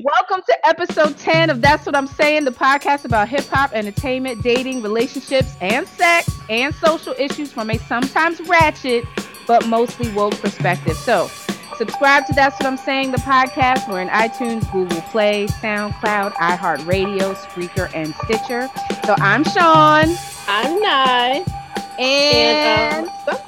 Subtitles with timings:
[0.00, 4.44] Welcome to episode 10 of That's What I'm Saying, the podcast about hip hop, entertainment,
[4.44, 9.04] dating, relationships, and sex, and social issues from a sometimes ratchet,
[9.48, 10.96] but mostly woke perspective.
[10.96, 11.28] So,
[11.76, 13.88] subscribe to That's What I'm Saying, the podcast.
[13.88, 18.68] We're in iTunes, Google Play, SoundCloud, iHeartRadio, Spreaker, and Stitcher.
[19.04, 20.16] So, I'm Sean.
[20.46, 21.44] I'm Nye.
[21.98, 23.38] And, And, um,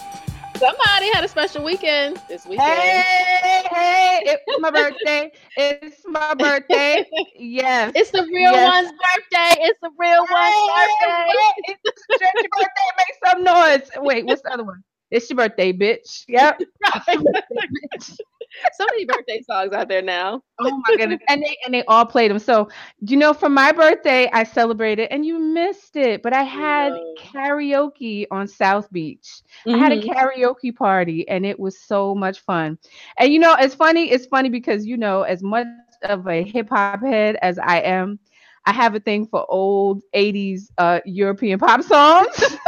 [0.60, 2.60] Somebody had a special weekend this weekend.
[2.60, 5.32] hey, hey, it's my birthday.
[5.56, 7.02] It's my birthday.
[7.34, 7.92] Yes.
[7.94, 8.68] It's the real Yes.
[8.68, 9.62] one's birthday.
[9.62, 11.28] It's the real one's birthday.
[11.28, 11.80] Wait, it's
[12.20, 12.90] your birthday.
[12.98, 13.90] Make some noise.
[14.04, 14.84] Wait, what's the other one?
[15.10, 16.24] It's your birthday, bitch.
[16.28, 16.60] Yep.
[18.72, 20.42] so many birthday songs out there now.
[20.60, 21.20] Oh my goodness.
[21.28, 22.38] And they and they all played them.
[22.38, 22.68] So
[23.00, 27.18] you know, for my birthday, I celebrated and you missed it, but I had No.
[27.18, 29.42] karaoke on South Beach.
[29.72, 30.12] I had a Mhm.
[30.12, 32.78] karaoke party and it was so much fun.
[33.18, 36.68] And you know, it's funny, it's funny because you know, as much of a hip
[36.70, 38.18] hop head as I am,
[38.66, 42.56] I have a thing for old 80s uh European pop songs.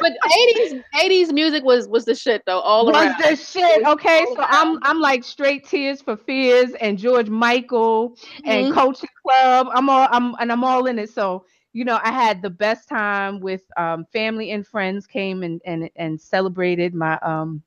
[0.00, 3.14] but 80s 80s music was was the shit though all was around.
[3.18, 3.86] the shit.
[3.86, 4.78] Okay, so I'm.
[4.82, 8.74] I'm like straight tears for fears and George Michael and Mhm.
[8.74, 9.68] Culture Club.
[9.72, 11.10] I'm all I'm and I'm all in it.
[11.10, 15.60] So you know, I had the best time with um, family and friends came and
[15.64, 17.62] and and celebrated my um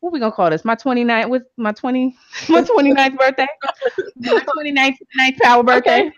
[0.00, 0.64] what we gonna call this?
[0.64, 2.14] My 29th with my 20
[2.48, 3.46] my 29th birthday.
[4.16, 6.10] My 29th ninth power birthday.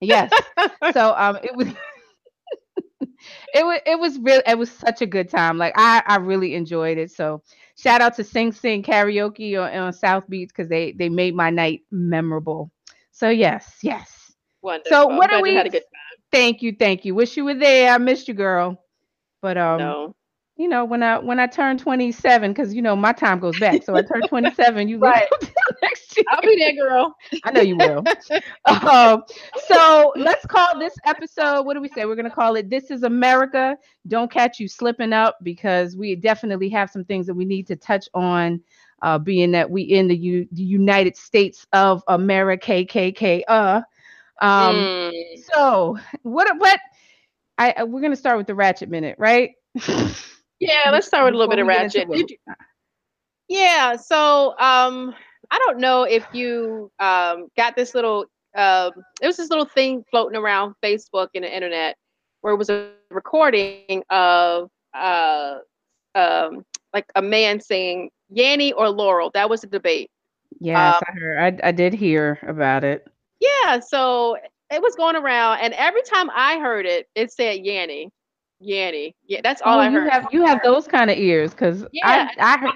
[0.00, 0.42] Yes.
[0.92, 1.68] So um it was
[3.54, 5.58] it was it was real it was such a good time.
[5.58, 7.10] Like I I really enjoyed it.
[7.10, 7.42] So
[7.76, 11.50] shout out to Sing Sing Karaoke on, on South Beach because they they made my
[11.50, 12.70] night memorable.
[13.12, 14.32] So yes, yes.
[14.62, 15.12] Wonderful.
[15.16, 16.22] what I'm are we- had a good time.
[16.32, 17.14] Thank you, thank you.
[17.14, 17.92] Wish you were there.
[17.92, 18.82] I missed you, girl.
[19.42, 20.14] But um, no.
[20.60, 23.82] You know, when I when I turn 27, because you know my time goes back.
[23.82, 25.26] So I turn 27, you Right.
[25.42, 25.48] go
[25.82, 26.24] next year.
[26.30, 27.14] I'll be there, girl.
[27.44, 28.08] I know you will.
[28.90, 29.22] um,
[29.56, 31.62] so let's call this episode.
[31.64, 32.04] What do we say?
[32.06, 33.76] We're gonna call it "This Is America."
[34.08, 37.76] Don't catch you slipping up because we definitely have some things that we need to
[37.76, 38.60] touch on.
[39.02, 43.44] Uh, being that we in the, U- the United States of America, KKK.
[43.48, 43.82] Uh,
[44.40, 45.44] um, Mm.
[45.54, 46.48] so what?
[46.58, 46.80] What?
[47.58, 49.50] I I- we're gonna start with the ratchet minute, right?
[50.60, 52.30] Yeah, let's start with a little bit of Before we get ratchet.
[52.30, 52.54] You-
[53.48, 55.14] Yeah, so um
[55.50, 58.26] I don't know if you um got this little
[58.56, 61.96] um there was this little thing floating around Facebook and the internet
[62.42, 65.58] where it was a recording of uh
[66.14, 69.30] um like a man saying Yanny or Laurel.
[69.34, 70.10] That was a debate.
[70.60, 71.38] Yes, Um, I heard.
[71.62, 73.06] I, I did hear about it.
[73.40, 74.36] Yeah, so
[74.70, 78.10] it was going around and every time I heard it, it said Yanny.
[78.62, 79.14] Yanny.
[79.26, 80.10] Yeah, that's all oh, I you heard.
[80.10, 82.28] have you have those kind of ears because Yeah.
[82.38, 82.72] I I heard.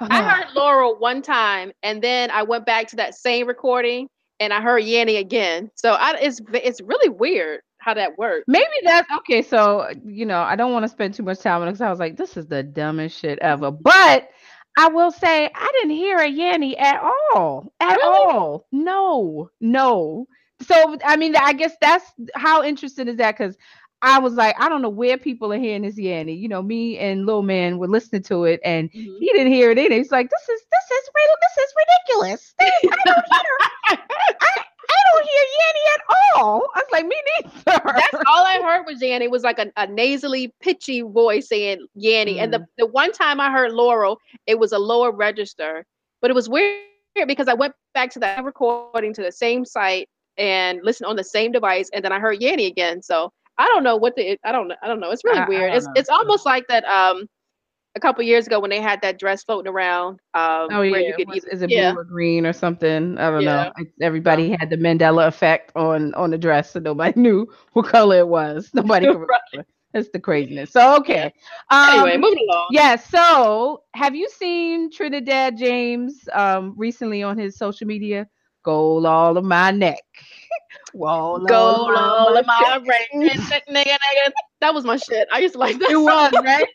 [0.00, 4.52] I heard Laurel one time, and then I went back to that same recording, and
[4.52, 5.70] I heard Yanny again.
[5.74, 8.44] So I, it's it's really weird how that works.
[8.46, 9.42] Maybe that's okay.
[9.42, 11.90] So you know, I don't want to spend too much time on it because I
[11.90, 13.72] was like, this is the dumbest shit ever.
[13.72, 14.28] But
[14.78, 17.00] I will say, I didn't hear a Yanny at
[17.34, 18.34] all, at Really?
[18.34, 18.66] all.
[18.70, 20.28] No, no.
[20.62, 22.04] So I mean, I guess that's
[22.34, 23.56] how interesting is that because.
[24.02, 26.38] I was like, I don't know where people are hearing this Yanny.
[26.38, 29.16] You know, me and Lil Man were listening to it, and Mm-hmm.
[29.18, 29.94] he didn't hear it either.
[29.94, 32.54] He's like, this is this is real, this is ridiculous.
[32.60, 33.98] I don't hear,
[34.40, 36.68] I, I don't hear Yanny at all.
[36.74, 37.80] I was like, me neither.
[37.84, 39.22] That's all I heard was Yanny.
[39.22, 42.38] It was like a, a nasally, pitchy voice saying Yanny.
[42.38, 45.84] And the, the one time I heard Laurel, it was a lower register,
[46.22, 46.84] but it was weird
[47.26, 51.24] because I went back to that recording to the same site and listened on the
[51.24, 53.02] same device, and then I heard Yanny again.
[53.02, 54.76] So I don't know what the I don't know.
[54.82, 55.10] I don't know.
[55.10, 55.68] It's really I- I weird.
[55.70, 55.92] don't It's know.
[55.96, 57.26] it's almost like that um
[57.96, 60.20] a couple years ago when they had that dress floating around.
[60.34, 61.90] Um, Oh yeah, where you could was- is it yeah.
[61.92, 63.18] blue or green or something?
[63.18, 63.50] I don't know.
[63.64, 63.80] Yeah.
[63.80, 68.18] It's- Everybody had the Mandela effect on on the dress, so nobody knew what color
[68.18, 68.70] it was.
[68.74, 69.66] Nobody could remember.
[69.94, 70.70] That's the craziness.
[70.70, 71.32] So okay.
[71.70, 72.66] Um, Anyway, moving along.
[72.70, 72.94] yeah.
[72.96, 78.28] So have you seen Trinidad James um recently on his social media?
[78.68, 80.02] Gold all of my neck.
[81.46, 83.30] Gold Go all of my brain,
[83.70, 84.32] nigga, nigga.
[84.60, 85.28] That was my shit.
[85.32, 85.90] I used to like that.
[85.90, 86.30] It song.
[86.30, 86.66] was right.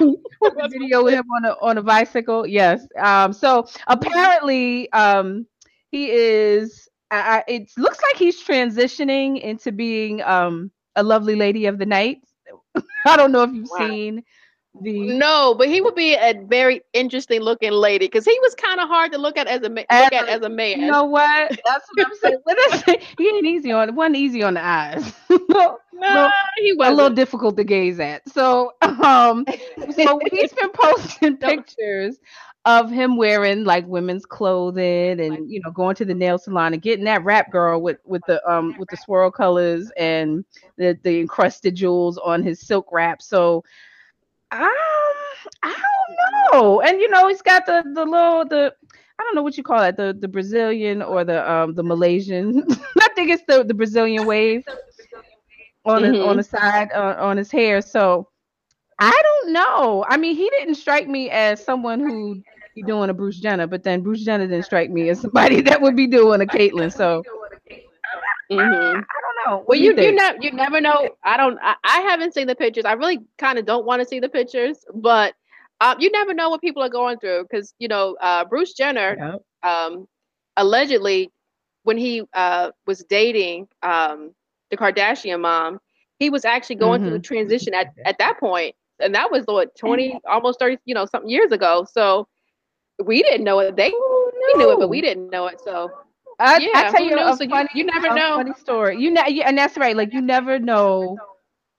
[0.70, 2.46] video with him on a on a bicycle.
[2.46, 2.86] Yes.
[2.98, 3.32] Um.
[3.32, 5.46] So apparently, um,
[5.90, 6.88] he is.
[7.10, 11.86] I, I, it looks like he's transitioning into being um a lovely lady of the
[11.86, 12.18] night.
[13.06, 13.88] I don't know if you've Wow.
[13.88, 14.22] seen
[14.80, 18.80] the No, but he would be a very interesting looking lady because he was kind
[18.80, 20.80] of hard to look at as a ma- As look at as a man.
[20.80, 21.50] You know what?
[21.64, 22.14] That's what I'm
[22.84, 23.00] saying.
[23.18, 25.12] He ain't easy on wasn't easy on the eyes.
[25.30, 26.96] no, no, he a wasn't.
[26.96, 28.28] little difficult to gaze at.
[28.28, 29.44] So, um,
[29.90, 32.18] so he's been posting pictures
[32.66, 36.82] of him wearing like women's clothing and you know going to the nail salon and
[36.82, 40.44] getting that rap girl with with the um with the swirl colors and
[40.76, 43.22] the the encrusted jewels on his silk wrap.
[43.22, 43.64] So
[44.52, 44.62] um
[45.62, 46.80] I don't know.
[46.82, 48.74] And you know he's got the the little the
[49.18, 52.64] I don't know what you call it the the Brazilian or the um the Malaysian.
[53.00, 54.64] I think it's the the Brazilian wave
[55.84, 56.14] on mm-hmm.
[56.14, 57.80] his, on the side uh, on his hair.
[57.80, 58.28] So
[58.98, 60.04] I don't know.
[60.08, 62.42] I mean, he didn't strike me as someone who
[62.74, 65.80] be doing a Bruce Jenner, but then Bruce Jenner didn't strike me as somebody that
[65.80, 66.92] would be doing a Caitlyn.
[66.92, 67.22] So
[68.50, 68.60] mm-hmm.
[68.60, 69.02] I,
[69.46, 69.64] know.
[69.66, 71.10] Well, you you, you, you never know.
[71.24, 71.58] I don't.
[71.62, 72.84] I, I haven't seen the pictures.
[72.84, 75.34] I really kind of don't want to see the pictures, but
[75.80, 79.38] um, you never know what people are going through because you know uh, Bruce Jenner,
[79.62, 80.06] um,
[80.56, 81.30] allegedly,
[81.84, 84.34] when he uh, was dating um,
[84.70, 85.80] the Kardashian mom,
[86.18, 87.10] he was actually going mm-hmm.
[87.10, 90.94] through the transition at at that point and that was what 20 almost 30 you
[90.94, 92.28] know something years ago so
[93.04, 94.40] we didn't know it they oh, no.
[94.46, 95.90] we knew it but we didn't know it so
[96.40, 98.36] I, yeah, I tell you a so funny, you, you, never know.
[98.36, 98.98] funny story.
[99.00, 101.18] You know and that's right like you never know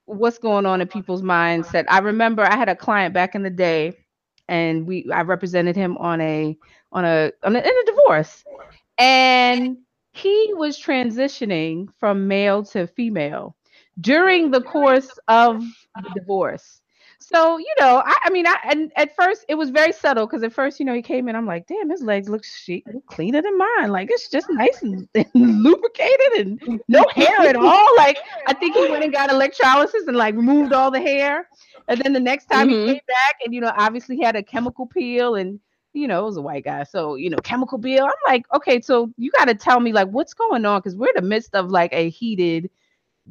[0.05, 3.49] what's going on in people's mindset i remember i had a client back in the
[3.49, 3.93] day
[4.49, 6.57] and we i represented him on a
[6.91, 8.43] on a on a, in a divorce.
[8.97, 9.77] And
[10.13, 13.55] he was transitioning from male to female
[14.01, 15.63] during the course of
[15.95, 16.81] the divorce
[17.21, 20.43] so you know, I, I mean, I and at first it was very subtle because
[20.43, 23.41] at first, you know, he came in, I'm like, damn, his legs look chic, cleaner
[23.41, 23.91] than mine.
[23.91, 27.95] Like it's just nice and, and lubricated and no hair at all.
[27.97, 31.47] Like I think he went and got electrolysis and like removed all the hair.
[31.87, 32.87] And then the next time mm-hmm.
[32.87, 35.59] he came back, and you know, obviously he had a chemical peel and
[35.93, 36.83] you know, it was a white guy.
[36.83, 38.05] So, you know, chemical peel.
[38.05, 41.09] I'm like, okay, so you got to tell me like what's going on because we're
[41.09, 42.69] in the midst of like a heated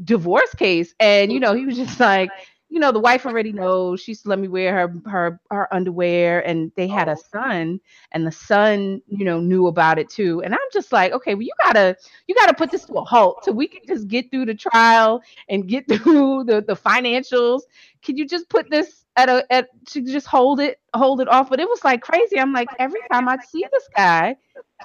[0.05, 0.95] divorce case.
[1.01, 2.31] And, you know, he was just like,
[2.71, 4.01] you know, the wife already knows.
[4.01, 7.23] She used to let me wear her her her underwear, and they had a oh.
[7.33, 7.81] son,
[8.13, 10.41] and the son, you know, knew about it too.
[10.43, 11.97] And I'm just like, okay, well, you gotta
[12.29, 15.21] you gotta put this to a halt so we can just get through the trial
[15.49, 17.63] and get through the the financials.
[18.03, 21.51] Can you just put this at a at to just hold it hold it off?
[21.51, 22.39] But it was like crazy.
[22.39, 24.37] I'm like, every time I see this guy,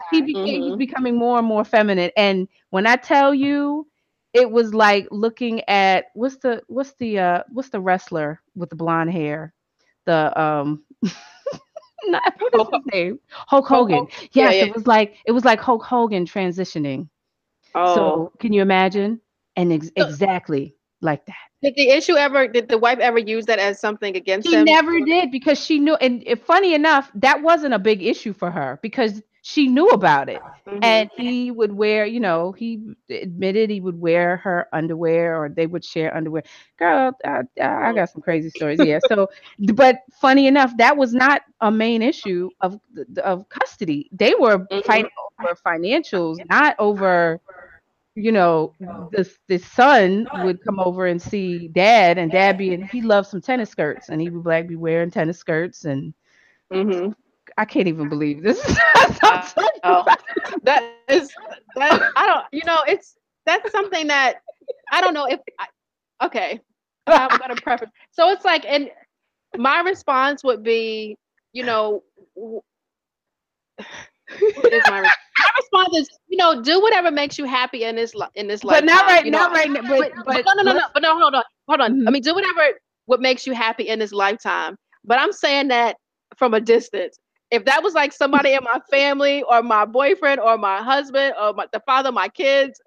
[0.10, 0.70] he became mm-hmm.
[0.70, 2.10] he's becoming more and more feminine.
[2.18, 3.88] And when I tell you
[4.36, 8.76] it was like looking at what's the what's the uh what's the wrestler with the
[8.76, 9.54] blonde hair?
[10.06, 10.84] The um
[12.06, 13.20] not, what his name.
[13.30, 13.96] Hulk hogan.
[13.96, 14.66] Hulk, yes yeah, yeah.
[14.66, 17.08] it was like it was like hulk hogan transitioning.
[17.74, 17.96] Oh.
[17.96, 19.22] so can you imagine?
[19.56, 21.36] And ex- exactly like that.
[21.64, 24.66] Did the issue ever did the wife ever use that as something against she him?
[24.66, 28.80] never did because she knew and funny enough that wasn't a big issue for her
[28.82, 30.80] because she knew about it mm-hmm.
[30.82, 32.80] and he would wear you know he
[33.12, 36.42] admitted he would wear her underwear or they would share underwear
[36.80, 39.30] girl i, I got some crazy stories yeah so
[39.76, 42.80] but funny enough that was not a main issue of
[43.24, 44.80] of custody they were mm-hmm.
[44.80, 47.40] fighting over financials not over
[48.16, 53.04] you know the the son would come over and see dad and dad being he
[53.04, 56.16] loved some tennis skirts and he would like be wearing tennis skirts and
[56.74, 57.12] mm-hmm.
[57.58, 58.62] I can't even believe this.
[60.64, 61.32] that is
[61.76, 63.16] that I don't you know it's
[63.46, 64.42] that's something that
[64.92, 65.68] I don't know if I,
[66.26, 66.60] okay.
[67.08, 67.90] I'm gonna preface.
[68.12, 68.90] So it's like and
[69.58, 71.18] my response would be
[71.54, 72.04] you know
[72.36, 72.64] what
[74.74, 75.12] is my, my
[75.58, 78.86] response is you know do whatever makes you happy in this in this life but
[78.86, 81.44] not right not right but, but, but, no no no no but no hold on
[81.68, 81.94] hold on.
[81.94, 82.08] Mm-hmm.
[82.08, 84.76] I mean do whatever what makes you happy in this lifetime.
[85.04, 85.98] But I'm saying that
[86.38, 87.18] from a distance
[87.52, 91.54] if that was like somebody in my family or my boyfriend or my husband or
[91.54, 92.80] my, the father of my kids,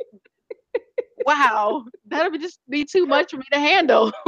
[1.25, 4.13] wow, that would just be too much for me to handle.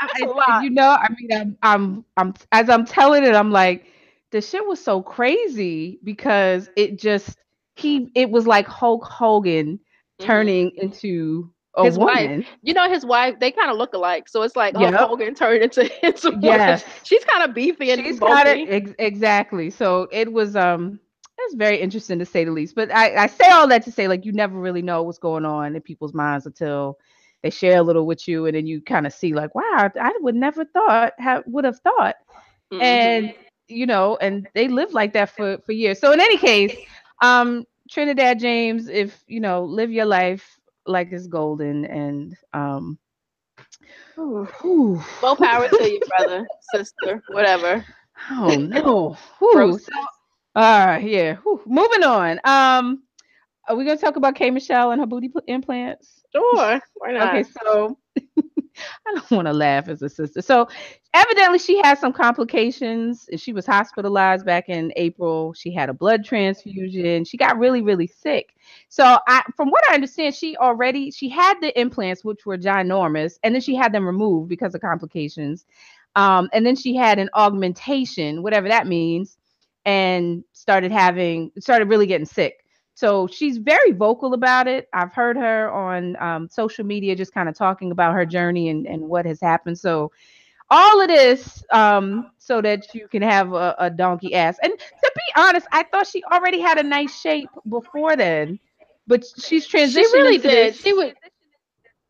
[0.00, 3.86] I, you know, I mean, I'm, I'm, I'm, as I'm telling it, I'm like,
[4.30, 7.36] the shit was so crazy because it just,
[7.76, 10.26] he, it was like Hulk Hogan mm-hmm.
[10.26, 10.86] turning mm-hmm.
[10.86, 11.50] into
[11.84, 12.38] his woman.
[12.38, 12.48] wife.
[12.62, 14.28] You know, his wife, they kind of look alike.
[14.28, 14.94] So it's like yep.
[14.94, 16.84] Hulk Hogan turned into, into yes.
[17.02, 19.70] She's kind of beefy and she's kind of ex- exactly.
[19.70, 20.98] So it was um
[21.38, 22.74] it's very interesting to say the least.
[22.74, 25.44] But I, I say all that to say like you never really know what's going
[25.44, 26.98] on in people's minds until
[27.42, 30.12] they share a little with you and then you kind of see like, wow, I
[30.20, 32.16] would never thought have would have thought.
[32.72, 32.82] Mm-hmm.
[32.82, 33.34] And
[33.68, 36.00] you know, and they live like that for for years.
[36.00, 36.74] So in any case,
[37.20, 40.55] um Trinidad James, if you know, live your life
[40.86, 42.98] like it's golden and um
[45.22, 47.84] More power to you, brother, sister, whatever.
[48.30, 49.16] Oh no.
[49.78, 49.92] so,
[50.54, 51.36] all right, yeah.
[51.36, 51.60] Whew.
[51.66, 52.40] Moving on.
[52.44, 53.02] Um,
[53.68, 56.24] are we gonna talk about K Michelle and her booty implants?
[56.34, 56.80] Sure.
[56.94, 57.28] Why not?
[57.28, 57.98] Okay, so
[59.06, 60.42] I don't want to laugh as a sister.
[60.42, 60.68] So
[61.14, 63.28] evidently she had some complications.
[63.36, 65.52] She was hospitalized back in April.
[65.54, 67.24] She had a blood transfusion.
[67.24, 68.54] She got really, really sick.
[68.88, 73.38] So I from what I understand, she already she had the implants, which were ginormous,
[73.42, 75.66] and then she had them removed because of complications.
[76.16, 79.36] Um, and then she had an augmentation, whatever that means,
[79.84, 82.65] and started having started really getting sick.
[82.96, 84.88] So she's very vocal about it.
[84.94, 88.86] I've heard her on um, social media just kind of talking about her journey and,
[88.86, 89.78] and what has happened.
[89.78, 90.12] So
[90.70, 94.56] all of this um, so that you can have a, a, donkey ass.
[94.62, 98.58] And to be honest, I thought she already had a nice shape before then,
[99.06, 99.92] but she's transitioned.
[99.92, 100.72] She really did.
[100.72, 100.80] This.
[100.80, 101.12] She was.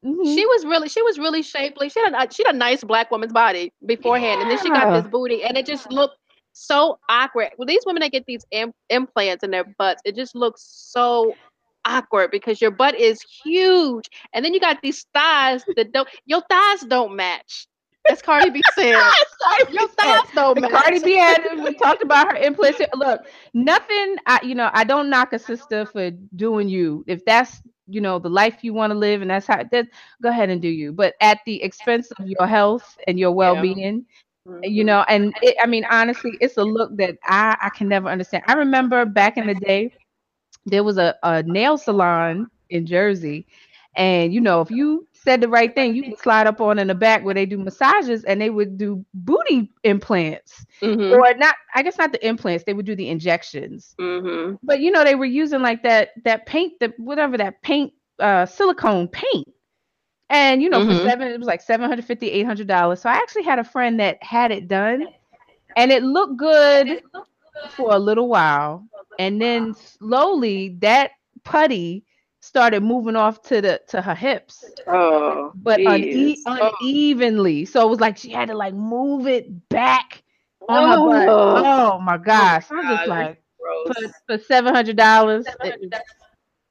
[0.05, 0.35] Mm-hmm.
[0.37, 1.89] She was really, she was really shapely.
[1.89, 4.43] She had a, she had a nice black woman's body beforehand, yeah.
[4.43, 6.19] and then she got this booty, and it just looked
[6.57, 7.51] so awkward.
[7.59, 11.35] Well, these women that get these Im- implants in their butts, it just looks so
[11.85, 16.09] awkward because your butt is huge, and then you got these thighs that don't.
[16.25, 17.67] Your thighs don't match.
[18.09, 18.95] As Cardi B said,
[19.71, 20.71] your thighs don't match.
[20.71, 21.47] Cardi B had.
[21.47, 22.81] Uh, we talked about her implants.
[22.95, 23.23] Look,
[23.53, 24.17] nothing.
[24.27, 27.05] I, you know, I don't knock a sister for doing you.
[27.07, 29.87] If that's you know the life you want to live and that's how that
[30.21, 34.05] go ahead and do you but at the expense of your health and your well-being.
[34.63, 38.09] You know, and it, I mean, honestly, it's a look that I, I can never
[38.09, 38.45] understand.
[38.47, 39.93] I remember back in the day,
[40.67, 43.47] there was a, a nail salon in Jersey.
[43.97, 46.89] And, you know, if you said the right thing, you could slide up on in
[46.89, 50.67] the back where they do massages and they would do booty implants.
[50.83, 51.13] Mm-hmm.
[51.15, 53.95] Or not, I guess not the implants, they would do the injections.
[53.99, 54.57] Mm-hmm.
[54.63, 58.47] But, you know, they were using like that, that paint, that whatever that paint, uh,
[58.47, 59.49] silicone paint
[60.29, 60.99] and you know, mm-hmm.
[60.99, 62.99] for seven, it was like 750 $800.
[62.99, 65.07] So I actually had a friend that had it done
[65.77, 67.03] and it looked good
[67.71, 68.87] for a little while.
[69.19, 71.13] And then slowly that
[71.45, 72.05] putty
[72.41, 74.65] started moving off to the to her hips.
[74.87, 77.65] Oh, but une- unevenly.
[77.65, 80.23] So it was like she had to like move it back
[80.69, 81.11] on oh.
[81.11, 81.29] her butt.
[81.29, 82.67] Oh, oh my gosh.
[82.71, 83.43] Oh, I was just like
[83.87, 85.47] for, for seven hundred dollars.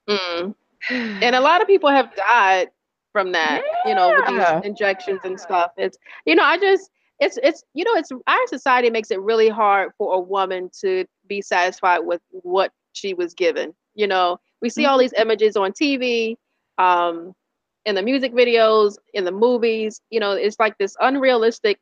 [0.07, 0.55] Mm.
[0.89, 2.69] And a lot of people have died
[3.15, 3.89] from that, yeah.
[3.89, 5.71] you know, with these injections and stuff.
[5.77, 6.91] It's, you know, I just,
[7.21, 11.05] it's, it's, you know, it's our society makes it really hard for a woman to
[11.25, 13.73] be satisfied with what she was given.
[13.93, 15.21] You know, we see all these mm-hmm.
[15.21, 16.35] images on TV,
[16.77, 17.31] um,
[17.85, 20.01] in the music videos, in the movies.
[20.09, 21.79] You know, it's like this unrealistic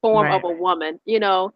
[0.00, 0.42] form right.
[0.42, 0.98] of a woman.
[1.04, 1.52] You know,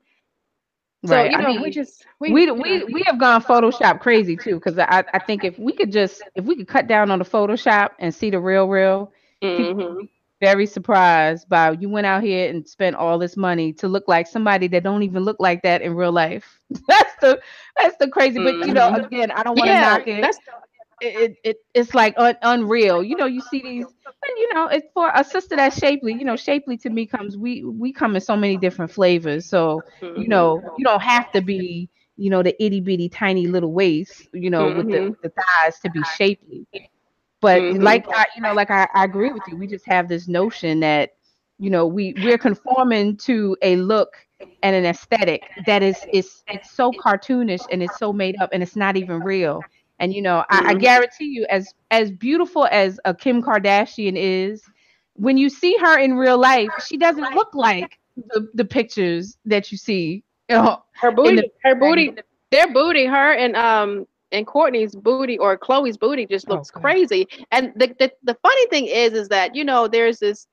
[1.07, 1.31] so right.
[1.31, 4.57] you know, I mean, we just we we, we we have gone Photoshop crazy too
[4.57, 7.25] because I I think if we could just if we could cut down on the
[7.25, 9.11] Photoshop and see the real real,
[9.43, 10.05] mm-hmm.
[10.41, 14.27] very surprised by you went out here and spent all this money to look like
[14.27, 16.61] somebody that don't even look like that in real life.
[16.87, 17.41] that's the
[17.79, 18.39] that's the crazy.
[18.39, 18.61] Mm-hmm.
[18.61, 19.05] But you know, mm-hmm.
[19.07, 20.21] again, I don't want to yeah, knock it.
[20.21, 20.39] That's
[21.01, 23.03] it, it it's like un, unreal.
[23.03, 26.13] You know, you see these, and you know, it's for a sister that's shapely.
[26.13, 29.47] You know, shapely to me comes we we come in so many different flavors.
[29.47, 33.73] So you know, you don't have to be you know the itty bitty tiny little
[33.73, 34.29] waist.
[34.33, 34.77] You know, mm-hmm.
[34.79, 35.13] with the, mm-hmm.
[35.23, 36.67] the thighs to be shapely.
[37.41, 37.83] But mm-hmm.
[37.83, 39.57] like I, you know, like I, I agree with you.
[39.57, 41.15] We just have this notion that
[41.59, 44.17] you know we we're conforming to a look
[44.63, 48.63] and an aesthetic that is is it's so cartoonish and it's so made up and
[48.63, 49.61] it's not even real
[50.01, 50.67] and you know, mm-hmm.
[50.67, 50.81] I, I mm-hmm.
[50.81, 54.63] guarantee you, as as beautiful as a Kim Kardashian is,
[55.15, 59.71] when you see her in real life, she doesn't look like the, the pictures that
[59.71, 60.25] you see.
[60.49, 62.13] You know, her booty, the, her booty,
[62.51, 66.81] their booty, her and um and Kourtney's booty or Khloé's booty just looks okay.
[66.81, 67.29] crazy.
[67.53, 70.47] And the, the the funny thing is, is that you know there's this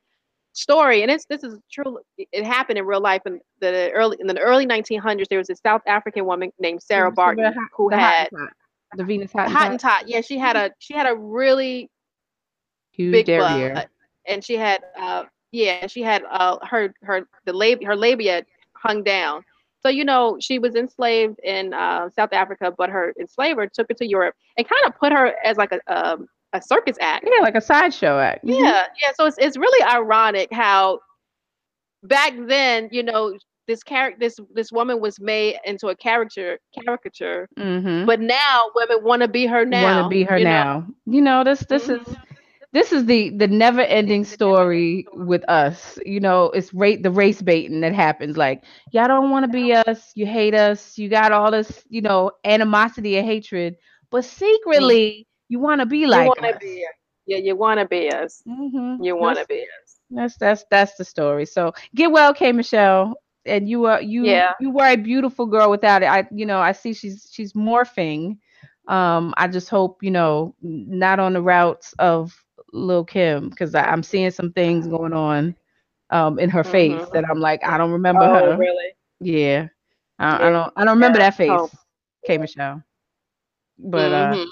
[0.53, 1.99] story, and it's this is true.
[2.17, 5.25] It happened in real life in the early in the early 1900s.
[5.29, 8.29] There was a South African woman named Sarah Baartman who had
[8.95, 9.51] the Venus Hottentot.
[9.51, 10.07] Hot and Tot.
[10.07, 11.89] Yeah, she had a she had a really
[12.91, 13.73] huge big derriere.
[13.73, 13.89] butt,
[14.25, 19.03] and she had uh yeah she had uh her her the lab her labia hung
[19.03, 19.43] down.
[19.81, 23.93] So you know she was enslaved in uh, South Africa, but her enslaver took her
[23.95, 27.27] to Europe and kind of put her as like a um, a circus act.
[27.27, 28.43] Yeah, like a sideshow act.
[28.43, 28.63] Mm-hmm.
[28.63, 29.11] Yeah, yeah.
[29.15, 30.99] So it's it's really ironic how
[32.03, 37.47] back then, you know, this character this this woman was made into a character caricature
[37.57, 38.05] mm-hmm.
[38.05, 41.13] but now women want to be her now want to be her now know?
[41.13, 42.09] you know this this mm-hmm.
[42.09, 42.17] is
[42.73, 47.41] this is the the never ending story with us you know it's rate the race
[47.41, 51.31] baiting that happens like y'all don't want to be us you hate us you got
[51.31, 53.75] all this you know animosity and hatred
[54.11, 55.53] but secretly mm-hmm.
[55.53, 56.55] you want to be like us.
[56.59, 56.85] Be,
[57.25, 59.03] yeah you want to be us mm-hmm.
[59.03, 63.15] you want to be us that's that's that's the story so get well k michelle
[63.47, 64.53] and you are you yeah.
[64.59, 66.07] you were a beautiful girl without it.
[66.07, 68.37] I you know I see she's she's morphing.
[68.87, 72.33] Um, I just hope you know not on the routes of
[72.73, 75.55] Lil Kim because I'm seeing some things going on
[76.11, 77.13] um in her face Mhm.
[77.13, 78.59] that I'm like, I don't remember Oh, her.
[78.59, 78.95] really?
[79.19, 79.67] Yeah.
[80.19, 81.19] I, I don't I don't remember Yeah.
[81.19, 82.25] that face, Oh.
[82.25, 82.83] K Michelle.
[83.77, 84.47] But uh Mhm.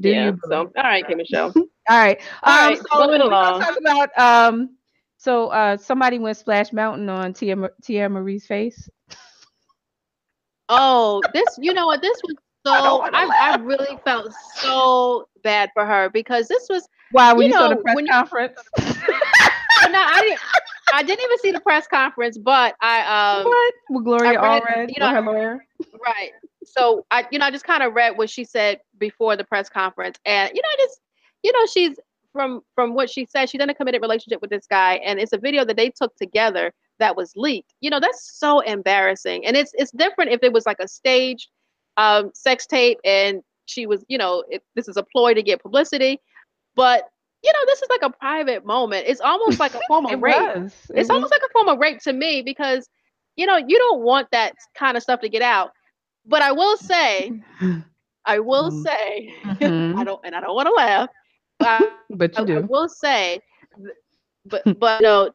[0.00, 0.10] do yeah.
[0.10, 0.38] you?
[0.48, 1.54] So, all right, K Michelle.
[1.88, 2.20] all right.
[2.44, 3.60] All Um right, so along.
[3.60, 4.76] talk about um
[5.20, 8.88] so uh somebody went Splash Mountain on Tia, Tia Marie's face.
[10.70, 12.00] Oh, this, you know what?
[12.00, 12.36] This was
[12.66, 17.46] so, wanna I, I really felt so bad for her because this was, Why when
[17.48, 18.58] You you, saw the press when you- conference?
[18.78, 20.40] well, no, I didn't,
[20.94, 23.74] I didn't even see the press conference, but I, um, what?
[23.90, 25.66] With Gloria read- Allred, you know, her lawyer?
[26.02, 26.30] Right.
[26.64, 29.68] So I, you know, I just kind of read what she said before the press
[29.68, 31.00] conference, and you know, I just,
[31.42, 31.98] you know, she's
[32.32, 35.32] from from what she said, she's in a committed relationship with this guy, and it's
[35.32, 37.74] a video that they took together that was leaked.
[37.80, 41.48] You know, that's so embarrassing, and it's it's different if it was like a staged
[41.96, 45.62] um, sex tape, and she was, you know, it, this is a ploy to get
[45.62, 46.20] publicity,
[46.76, 47.04] but
[47.42, 49.04] you know, this is like a private moment.
[49.08, 50.90] It's almost like a form of rape was.
[50.94, 52.88] It it's almost like a form of rape to me because
[53.36, 55.70] you know you don't want that kind of stuff to get out
[56.26, 57.32] but i will say
[58.26, 58.86] i will Mm.
[58.86, 59.94] say Mhm.
[59.96, 61.08] i don't and i don't want to laugh
[61.60, 62.66] I, but you I- I do.
[62.68, 63.40] will say
[64.46, 65.30] but but no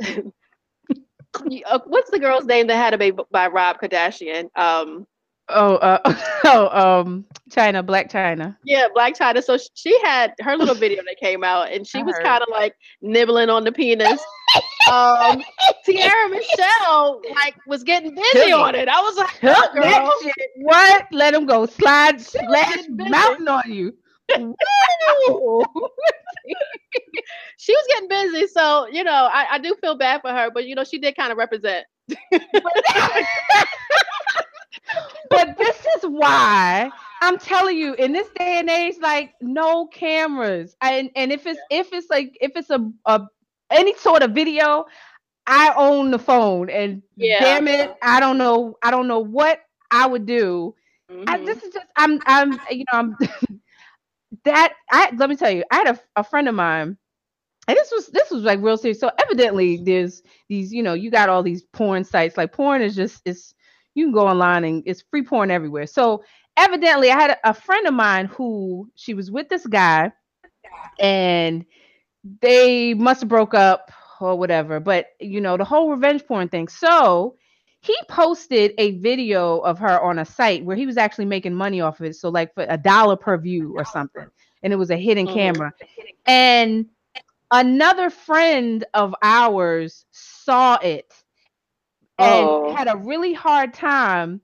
[0.04, 5.06] uh, what's the girl's name that had a baby by rob kardashian um
[5.52, 5.98] Oh, uh,
[6.44, 8.56] oh, um, Chyna, Blac Chyna.
[8.64, 12.02] yeah Blac Chyna so she had her little video that came out and she I
[12.04, 12.72] was kind of like
[13.02, 14.22] nibbling on the penis
[14.88, 15.42] um
[15.84, 18.86] Tiara Michelle like was getting busy on it.
[18.88, 20.50] I was like, "Oh, girl, shit.
[20.56, 21.06] What?
[21.12, 23.10] Let him go slide, She was splash getting busy.
[23.10, 23.94] mountain on you.
[27.56, 28.46] She was getting busy.
[28.46, 31.16] So, you know, I, I do feel bad for her, but you know, she did
[31.16, 31.86] kind of represent.
[35.30, 36.90] but this is why
[37.22, 41.60] I'm telling you, in this day and age, like no cameras, and and if it's
[41.70, 43.22] if it's like if it's a, a
[43.70, 44.86] any sort of video,
[45.46, 47.40] I own the phone, and Yeah.
[47.42, 49.60] damn it, I don't know, I don't know what
[49.90, 50.74] I would do.
[51.26, 51.46] I, Mhm.
[51.46, 53.16] this is just I'm I'm you know I'm
[54.44, 56.96] that I let me tell you, I had a, a friend of mine.
[57.68, 58.98] And this was this was like real serious.
[58.98, 62.36] So evidently there's these, you know, you got all these porn sites.
[62.36, 63.54] Like porn is just it's
[63.94, 65.86] you can go online and it's free porn everywhere.
[65.86, 66.24] So
[66.56, 70.10] evidently I had a, a friend of mine who she was with this guy
[70.98, 71.64] and
[72.40, 74.80] they must have broke up or whatever.
[74.80, 76.68] But you know, the whole revenge porn thing.
[76.68, 77.36] So
[77.80, 81.80] he posted a video of her on a site where he was actually making money
[81.80, 82.16] off of it.
[82.16, 84.26] So like for a dollar per view or something.
[84.62, 85.28] And it was a hidden Mhm.
[85.28, 85.72] camera.
[86.26, 86.86] And
[87.50, 91.12] another friend of ours saw it
[92.18, 92.66] and Oh.
[92.66, 94.40] had a really hard time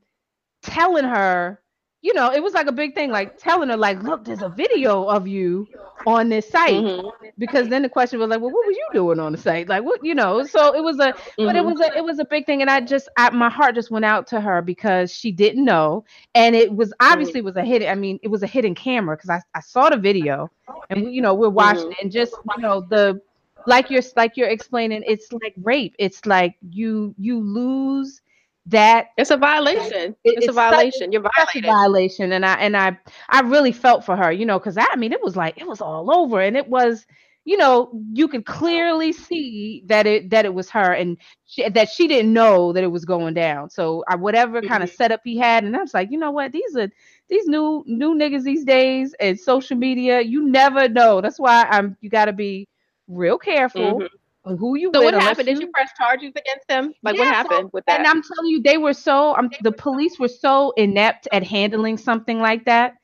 [0.62, 1.60] telling her,
[2.06, 4.48] you know, it was like a big thing, like telling her, like, look, there's a
[4.48, 5.68] video of you
[6.06, 6.88] on this site.
[6.88, 7.10] Mhm.
[7.38, 9.68] Because then the question was like, well, what were you doing on the site?
[9.68, 10.44] Like, what, you know?
[10.44, 11.14] So it was a,
[11.44, 11.66] but it Mhm.
[11.66, 14.04] was a, it was a big thing, and I just, I, my heart just went
[14.04, 17.88] out to her because she didn't know, and it was obviously was a hidden.
[17.88, 20.50] I mean, it was a hidden camera because I, I saw the video,
[20.90, 23.20] and you know, we're watching it, and just, you know, the,
[23.66, 25.94] like you're, like you're explaining, it's like rape.
[25.98, 28.20] It's like you, you lose
[28.66, 30.16] that It's a violation.
[30.24, 31.12] It- it's, it's a violation.
[31.12, 31.62] You're such violating.
[31.64, 32.96] violation and i and i
[33.28, 35.80] i really felt for her you know because i mean it was like it was
[35.80, 37.06] all over and it was
[37.44, 41.88] you know you could clearly see that it that it was her and she, that
[41.88, 45.36] she didn't know that it was going down so I, whatever kind of setup he
[45.38, 46.88] had and i was like you know what these are
[47.28, 51.96] these new new niggas these days and social media you never know that's why i'm
[52.00, 52.68] you got to be
[53.08, 54.15] real careful Mhm.
[54.46, 55.46] Who you So with what happened?
[55.46, 56.94] Did you press charges against him?
[57.02, 57.98] Like what Yeah, so- happened with that?
[57.98, 61.96] and I'm telling you, they were so um, the police were so inept at handling
[61.96, 62.94] something like that.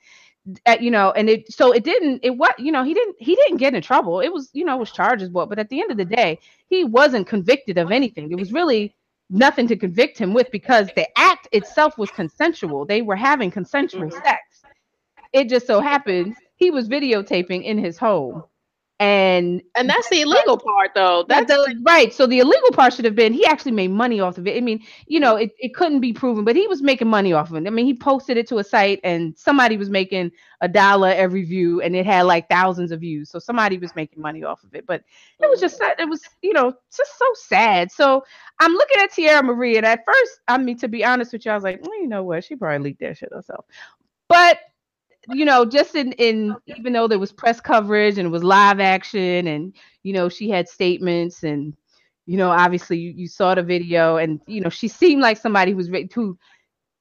[0.67, 3.35] uh, you know, and it so it didn't it what you know he didn't he
[3.37, 4.21] didn't get in trouble.
[4.21, 6.39] It was you know it was charges brought, but at the end of the day,
[6.69, 8.31] he wasn't convicted of anything.
[8.33, 8.95] It was really
[9.31, 12.85] nothing to convict him with because the act itself was consensual.
[12.85, 14.23] They were having consensual Mhm.
[14.25, 14.41] sex.
[15.33, 18.45] It just so happens he was videotaping in his home.
[19.03, 21.25] And and that's the illegal part, though.
[21.27, 22.15] that's That's the, right.
[22.15, 24.57] So the illegal part should have been he actually made money off of it.
[24.57, 27.51] I mean, you know, it, it couldn't be proven, but he was making money off
[27.51, 27.67] of it.
[27.67, 31.43] I mean, he posted it to a site and somebody was making a dollar every
[31.43, 33.29] view and it had like thousands of views.
[33.29, 34.87] So somebody was making money off of it.
[34.87, 35.03] But
[35.41, 35.97] it was just sad.
[35.99, 37.91] It was, you know, just so sad.
[37.91, 38.25] So
[38.61, 41.51] I'm looking at Teairra Marí, and at first, I mean, to be honest with you,
[41.51, 42.45] I was like, well, you know what?
[42.45, 43.65] She probably leaked that shit herself.
[44.29, 44.59] But
[45.29, 48.81] you know, just in in even though there was press coverage and it was live
[48.81, 51.75] action, and you know, she had statements, and
[52.27, 55.73] you know, obviously you, you saw the video, and you know, she seemed like somebody
[55.73, 56.39] who was ready to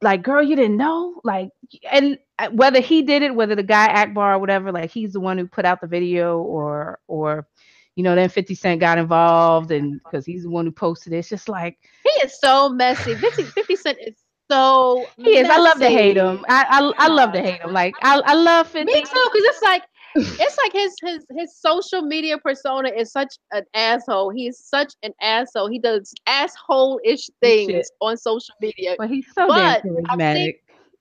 [0.02, 1.50] like, girl, you didn't know, like,
[1.92, 5.20] and uh, whether he did it, whether the guy Akbar or whatever, like he's the
[5.20, 7.48] one who put out the video, or or
[7.96, 11.18] you know, then 50 Cent got involved, and because he's the one who posted it,
[11.18, 13.16] it's just like he is so messy.
[13.16, 14.16] 50, 50 Cent is
[14.52, 15.48] so he is.
[15.50, 16.46] I love to hate him.
[16.50, 17.72] I, I I love to hate him.
[17.72, 18.86] Like I I love 50.
[18.86, 19.84] Me too, because it's like
[20.16, 24.30] it's like his his his social media persona is such an asshole.
[24.30, 25.70] He's such an asshole.
[25.70, 27.88] He does asshole ish things Shit.
[28.02, 28.96] on social media.
[28.98, 30.56] But he's so but damn charismatic.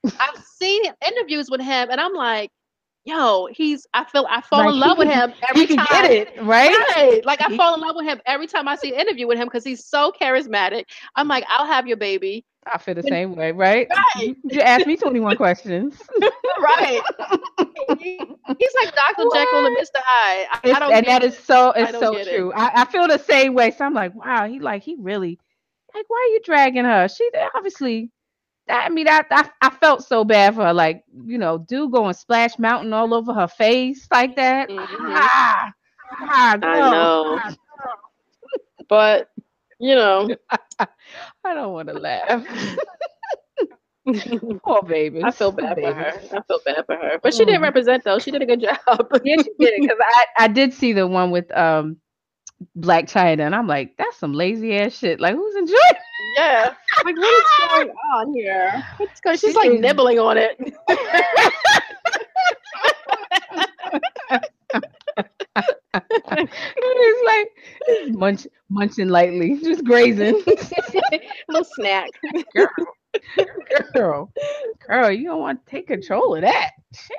[0.05, 2.51] I've seen, I've seen interviews with him, and I'm like,
[3.11, 5.87] yo, he's I feel I fall like in love he, with him every time.
[5.91, 6.77] Get it right?
[6.97, 7.25] right?
[7.25, 9.47] Like I fall in love with him every time I see an interview with him
[9.47, 10.85] because he's so charismatic.
[11.17, 12.45] I'm like, I'll have your baby.
[12.67, 13.89] I feel the same way, right?
[14.17, 14.37] Right.
[14.45, 16.01] You asked me 21 questions.
[16.61, 17.01] right.
[17.99, 19.25] he's like Dr.
[19.33, 19.97] Jekyll and Mr.
[19.97, 20.47] Hyde.
[20.53, 21.33] I, I don't and that it.
[21.33, 22.53] is so it's so true.
[22.55, 23.71] I, I, feel the same way.
[23.71, 25.39] So I'm like, wow, he like he really
[25.95, 27.09] like why are you dragging her?
[27.09, 28.11] She obviously
[28.71, 30.73] I mean, I, I, I felt so bad for her.
[30.73, 34.69] Like, you know, dude going splash mountain all over her face like that.
[34.69, 35.07] Mm-hmm.
[35.09, 35.73] Ah,
[36.21, 37.41] ah, I know.
[38.89, 39.29] but
[39.79, 40.29] you know,
[40.79, 42.47] I don't want to laugh.
[44.65, 45.23] Poor baby.
[45.23, 46.13] I feel bad for her.
[46.33, 47.19] I feel bad for her.
[47.23, 47.63] But she did mm.
[47.63, 48.19] represent though.
[48.19, 48.79] She did a good job.
[49.25, 51.97] yeah, she did because I, I did see the one with um
[52.79, 55.21] Blac Chyna, and I'm like, that's some lazy ass shit.
[55.21, 55.79] Like, who's enjoying?
[56.37, 56.75] Yeah.
[57.05, 58.85] Like, what is going on here?
[58.99, 60.57] Because she's like nibbling on it.
[65.93, 70.43] it's like munch, munching lightly, just grazing.
[71.49, 72.11] little snack.
[72.55, 72.69] Girl,
[73.95, 74.33] girl,
[74.87, 76.71] girl, you don't want to take control of that.
[76.95, 77.17] Shit.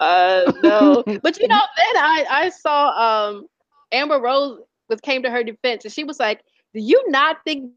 [0.00, 1.02] Uh no.
[1.22, 3.46] But you know, then I I saw um
[3.92, 6.42] Amber Rose was came to her defense and she was like,
[6.74, 7.72] Do you not think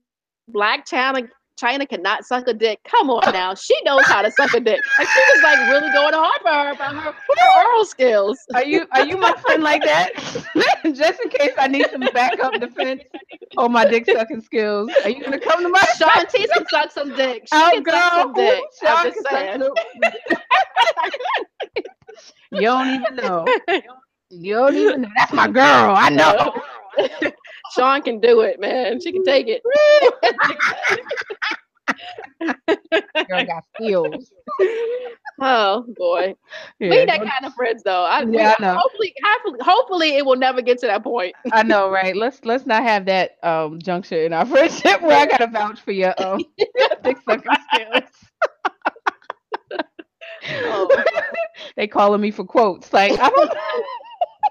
[0.53, 1.27] Blac Chyna
[1.59, 2.79] Chyna cannot suck a dick.
[2.85, 3.53] Come on now.
[3.53, 4.79] She knows how to suck a dick.
[4.97, 8.39] Like she was like really going hard for her about her, her oral skills.
[8.53, 10.11] Are you are you my friend like that?
[10.93, 13.03] Just in case I need some backup defense
[13.57, 14.89] on my dick sucking skills.
[15.03, 17.43] Are you gonna come to my Shaun T can suck some dick.
[17.43, 18.63] She oh, can girl, suck some dick.
[18.81, 19.61] Shaun I'm just saying.
[22.51, 23.45] you don't even know.
[24.31, 25.09] You don't even know.
[25.15, 25.95] That's my girl.
[25.97, 26.53] I know.
[27.75, 28.99] Shaun can do it, man.
[29.01, 29.61] She can take it.
[33.29, 34.31] Girl got skills.
[35.41, 36.35] Oh boy,
[36.79, 36.89] yeah.
[36.89, 38.03] we that kind of friends though.
[38.03, 38.77] I, yeah, I know.
[38.77, 41.33] Hopefully, hopefully, hopefully, it will never get to that point.
[41.53, 42.15] I know, right?
[42.15, 45.91] Let's let's not have that um juncture in our friendship where I gotta vouch for
[45.91, 46.43] your um
[47.03, 48.03] dick sucking skills.
[50.51, 51.03] oh.
[51.75, 52.91] they calling me for quotes.
[52.91, 53.51] Like I don't.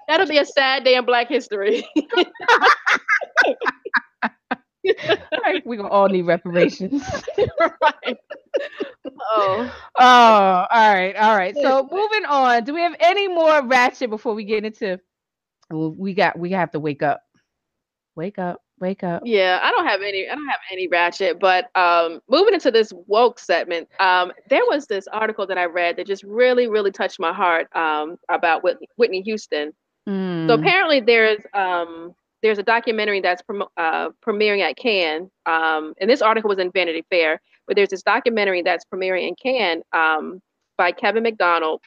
[0.09, 1.87] That'll be a sad day in Black history.
[5.45, 5.65] right.
[5.67, 7.03] We're gonna all need reparations.
[7.83, 8.17] right.
[9.21, 9.73] Oh.
[9.99, 11.55] Oh, all right, all right.
[11.55, 12.65] So moving on.
[12.65, 14.99] Do we have any more ratchet before we get into
[15.71, 17.23] we got we have to wake up.
[18.17, 19.23] Wake up, wake up.
[19.25, 22.93] Yeah, I don't have any I don't have any ratchet, but um moving into this
[23.07, 27.21] woke segment, um, there was this article that I read that just really, really touched
[27.21, 29.73] my heart um about Whitney, Whitney Houston.
[30.09, 30.49] Mm.
[30.49, 36.09] So apparently there's um there's a documentary that's prom- uh, premiering at Cannes, um, and
[36.09, 37.41] this article was in Vanity Fair.
[37.67, 40.41] But there's this documentary that's premiering in Cannes um,
[40.77, 41.83] by Kevin Macdonald,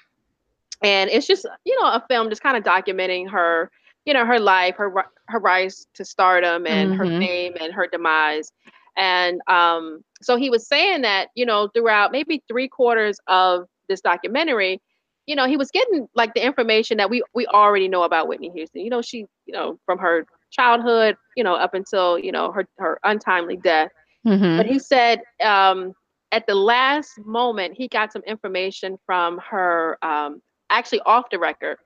[0.83, 3.71] and it's just you know a film just kind of documenting her,
[4.05, 4.93] you know, her life, her
[5.27, 6.99] her rise to stardom, and mm-hmm.
[6.99, 8.51] her fame and her demise.
[8.97, 14.01] And um, so he was saying that you know throughout maybe three quarters of this
[14.01, 14.81] documentary,
[15.27, 18.51] you know, he was getting like the information that we we already know about Whitney
[18.55, 18.81] Houston.
[18.81, 22.65] You know, she, you know, from her childhood, you know, up until you know her
[22.77, 23.91] her untimely death.
[24.25, 24.57] Mm-hmm.
[24.57, 25.93] But he said um,
[26.31, 31.77] at the last moment he got some information from her, um, actually off the record.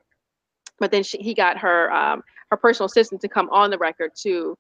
[0.80, 2.22] But then she, he got her um,
[2.52, 4.56] her personal assistant to come on the record to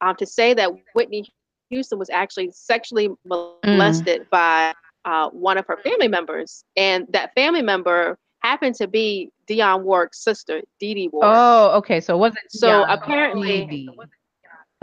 [0.00, 1.24] um, to say that Whitney
[1.70, 4.30] Houston was actually sexually molested mm.
[4.30, 4.74] by
[5.08, 10.22] uh, one of her family members, and that family member happened to be Dionne Warwick's
[10.22, 11.34] sister, Dee Dee Warwick.
[11.34, 12.00] Oh, okay.
[12.00, 13.90] So it wasn't so Dionne, apparently Dee Dee.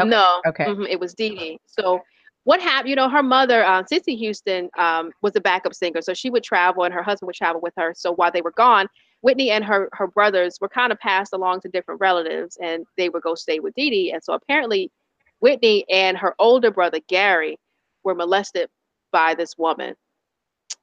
[0.01, 0.09] Okay.
[0.09, 0.41] no.
[0.47, 0.65] Okay.
[0.65, 1.59] Mm-hmm, it was Dee Dee.
[1.67, 2.01] So
[2.43, 2.89] what happened?
[2.89, 6.43] You know, her mother, uh, Cissy Houston, um, was a backup singer, so she would
[6.43, 7.93] travel, and her husband would travel with her.
[7.95, 8.87] So while they were gone,
[9.21, 13.09] Whitney and her her brothers were kind of passed along to different relatives, and they
[13.09, 14.11] would go stay with Dee Dee.
[14.11, 14.91] And so apparently,
[15.39, 17.57] Whitney and her older brother Gary
[18.03, 18.69] were molested
[19.11, 19.95] by this woman,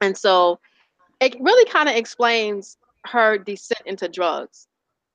[0.03, 0.59] and so
[1.21, 4.67] it really kind of explains her descent into drugs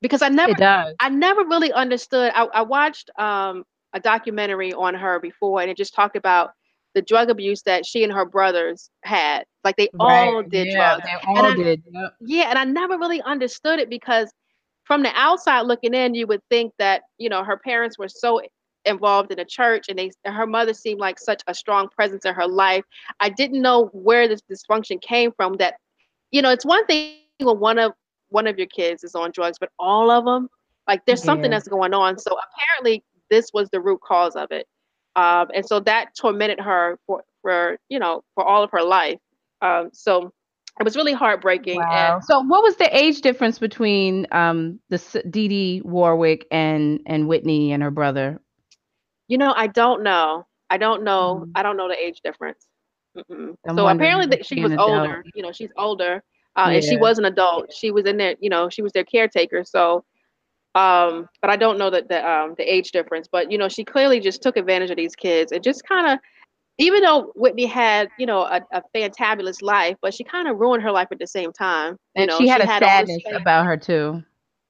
[0.01, 0.53] because I never
[0.99, 2.31] I never really understood.
[2.35, 6.51] I, I watched um, a documentary on her before, and it just talked about
[6.95, 9.43] the drug abuse that she and her brothers had.
[9.63, 10.27] Like they right.
[10.27, 11.03] all did yeah, drugs.
[11.05, 11.83] They all and did.
[11.91, 12.13] Yep.
[12.21, 14.31] Yeah, and I never really understood it because
[14.83, 18.41] from the outside looking in, you would think that you know her parents were so
[18.87, 22.33] involved in a church and they her mother seemed like such a strong presence in
[22.33, 22.83] her life
[23.19, 25.75] i didn't know where this dysfunction came from that
[26.31, 27.91] you know it's one thing when one of
[28.29, 30.47] one of your kids is on drugs but all of them
[30.87, 34.67] like there's something that's going on so apparently this was the root cause of it
[35.15, 39.19] um, and so that tormented her for for you know for all of her life
[39.61, 40.31] um, so
[40.79, 41.79] it was really heartbreaking.
[41.79, 42.15] Wow.
[42.15, 47.27] And, so, what was the age difference between um, the Dee Dee Warwick and and
[47.27, 48.39] Whitney and her brother?
[49.27, 50.45] You know, I don't know.
[50.69, 51.41] I don't know.
[51.41, 51.51] Mm-hmm.
[51.55, 52.67] I don't know the age difference.
[53.29, 55.23] So apparently that she was older.
[55.33, 56.23] You know, she's older,
[56.55, 56.75] uh, yeah.
[56.75, 57.73] and she was an adult.
[57.73, 58.35] She was in there.
[58.39, 59.63] You know, she was their caretaker.
[59.63, 60.03] So,
[60.75, 63.27] um, but I don't know that the um the age difference.
[63.31, 66.19] But you know, she clearly just took advantage of these kids and just kind of,
[66.77, 70.83] even though Whitney had you know a, a fantabulous life, but she kind of ruined
[70.83, 71.93] her life at the same time.
[72.15, 74.23] You and know, she had she a had sadness about her too.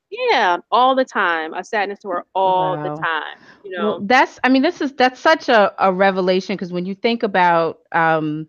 [0.10, 1.54] Yeah, all the time.
[1.54, 2.96] A sadness to her all wow.
[2.96, 3.38] the time.
[3.64, 4.40] You know, well, that's.
[4.44, 8.48] I mean, this is that's such a, a revelation because when you think about, um,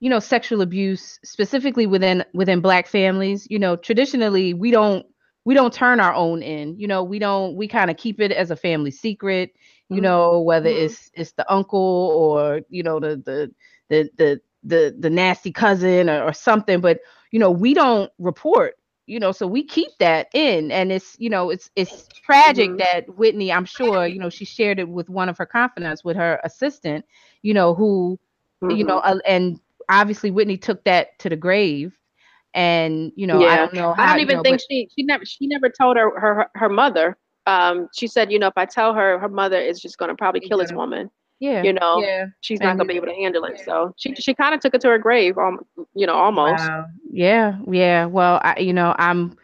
[0.00, 5.06] you know, sexual abuse specifically within within Black families, you know, traditionally we don't
[5.44, 6.78] we don't turn our own in.
[6.78, 7.56] You know, we don't.
[7.56, 9.54] We kind of keep it as a family secret.
[9.88, 10.04] You mm-hmm.
[10.04, 10.84] know, whether mm-hmm.
[10.84, 13.50] it's it's the uncle or you know the the
[13.88, 17.00] the the the, the nasty cousin or, or something, but
[17.32, 18.74] you know, we don't report
[19.06, 22.78] you know so we keep that in and it's you know it's it's tragic mm-hmm.
[22.78, 26.16] that whitney i'm sure you know she shared it with one of her confidants with
[26.16, 27.04] her assistant
[27.42, 28.18] you know who
[28.62, 28.76] mm-hmm.
[28.76, 31.98] you know uh, and obviously whitney took that to the grave
[32.54, 33.48] and you know yeah.
[33.48, 35.68] i don't know how, i don't even know, think but, she she never she never
[35.68, 39.28] told her her her mother um she said you know if i tell her her
[39.28, 40.64] mother is just going to probably kill yeah.
[40.64, 41.10] this woman
[41.42, 42.26] yeah you know yeah.
[42.40, 44.80] she's not gonna be able to handle it so she she kind of took it
[44.80, 45.58] to her grave um
[45.94, 46.86] you know almost wow.
[47.10, 49.36] yeah yeah well I, you know i'm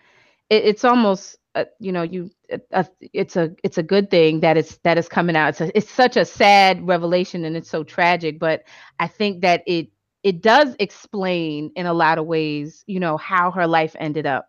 [0.48, 2.30] it, it's almost uh, you know you
[2.72, 5.76] uh, it's a it's a good thing that it's that is coming out it's a,
[5.76, 8.62] it's such a sad revelation and it's so tragic but
[9.00, 9.88] i think that it
[10.22, 14.48] it does explain in a lot of ways you know how her life ended up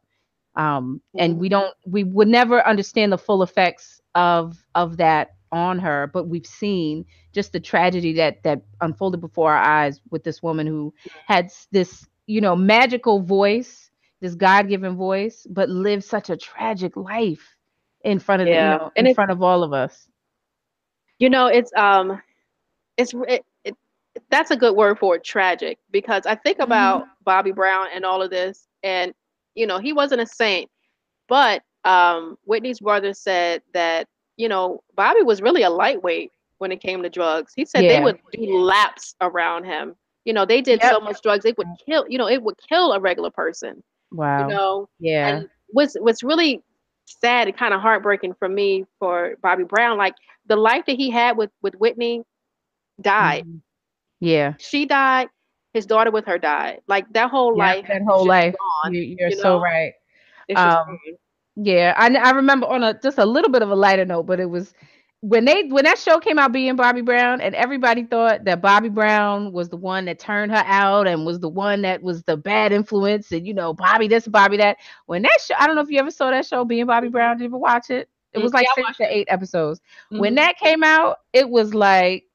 [0.55, 1.41] um and mm-hmm.
[1.41, 6.27] we don't we would never understand the full effects of of that on her, but
[6.27, 10.93] we've seen just the tragedy that that unfolded before our eyes with this woman who
[11.25, 13.89] had this, you know, magical voice,
[14.21, 17.55] this God-given voice, but lived such a tragic life
[18.03, 18.77] in front of yeah.
[18.77, 20.07] the, you know, in front of all of us.
[21.17, 22.21] You know, it's um,
[22.97, 23.75] it's it, it,
[24.29, 27.11] that's a good word for it, tragic, because I think about mm-hmm.
[27.23, 29.13] Bobby Brown and all of this, and
[29.55, 30.69] you know, he wasn't a saint,
[31.27, 34.07] but um, Whitney's brother said that
[34.39, 37.51] you know, Bobby was really a lightweight when it came to drugs.
[37.55, 37.97] He said yeah.
[37.97, 39.95] they would do laps around him.
[40.23, 40.93] You know, they did yep.
[40.93, 43.83] so much drugs, they would kill, you know, it would kill a regular person.
[44.11, 44.47] Wow.
[44.47, 44.89] You know?
[44.97, 45.27] Yeah.
[45.27, 46.63] And what's what's really
[47.05, 51.09] sad and kind of heartbreaking for me for Bobby Brown, like the life that he
[51.09, 52.23] had with with Whitney
[53.01, 53.43] died.
[53.43, 53.57] Mm-hmm.
[54.21, 54.53] Yeah.
[54.57, 55.27] She died,
[55.73, 56.79] his daughter with her died.
[56.87, 57.85] Like that whole yeah, life.
[57.89, 58.55] That whole life.
[58.83, 59.41] Gone, you, are you know?
[59.41, 59.91] so right.
[60.55, 60.97] Um,
[61.61, 64.39] yeah, I I remember on a just a little bit of a lighter note, but
[64.39, 64.73] it was
[65.21, 68.87] when they when that show came out being Bobby Brown and everybody thought that Bobby
[68.87, 72.37] Brown was the one that turned her out and was the one that was the
[72.37, 74.77] bad influence and you know Bobby this Bobby that.
[75.07, 77.37] When that show I don't know if you ever saw that show being Bobby Brown.
[77.37, 78.09] Did you ever watch it?
[78.31, 79.79] It was like yeah, six to eight episodes.
[79.79, 80.19] Mm-hmm.
[80.19, 82.25] when that came out it was like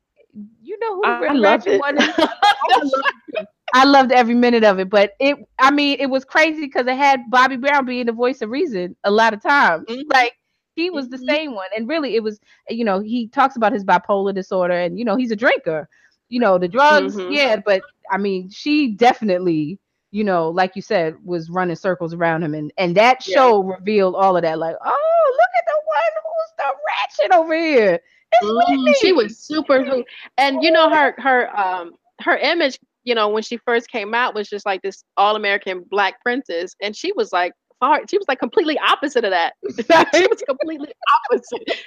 [0.63, 1.81] you know who I, I loved it.
[1.83, 4.91] I loved every minute of it.
[4.91, 8.43] But it, I mean, it was crazy because it had Bobby Brown being the voice
[8.43, 9.87] of reason a lot of times.
[9.87, 10.11] Mm-hmm.
[10.13, 10.35] Like
[10.77, 11.17] he was mm-hmm.
[11.17, 14.75] the same one, and really, it was, you know, he talks about his bipolar disorder,
[14.75, 15.89] and you know, he's a drinker.
[16.31, 17.33] You know, the drugs, mm-hmm.
[17.33, 19.79] yeah, but I mean, she definitely
[20.15, 24.15] you know, like you said, was running circles around him, and and that show revealed
[24.15, 24.61] all of that.
[24.61, 28.01] Like, oh, look at the one who's the ratchet over here.
[28.41, 30.05] Mm, she was super,
[30.39, 34.35] and you know her her um her image you know, when she first came out
[34.35, 36.75] was just like this all American black princess.
[36.83, 39.55] And she was like far, she was like completely opposite of that.
[40.14, 40.93] she was completely
[41.31, 41.81] opposite.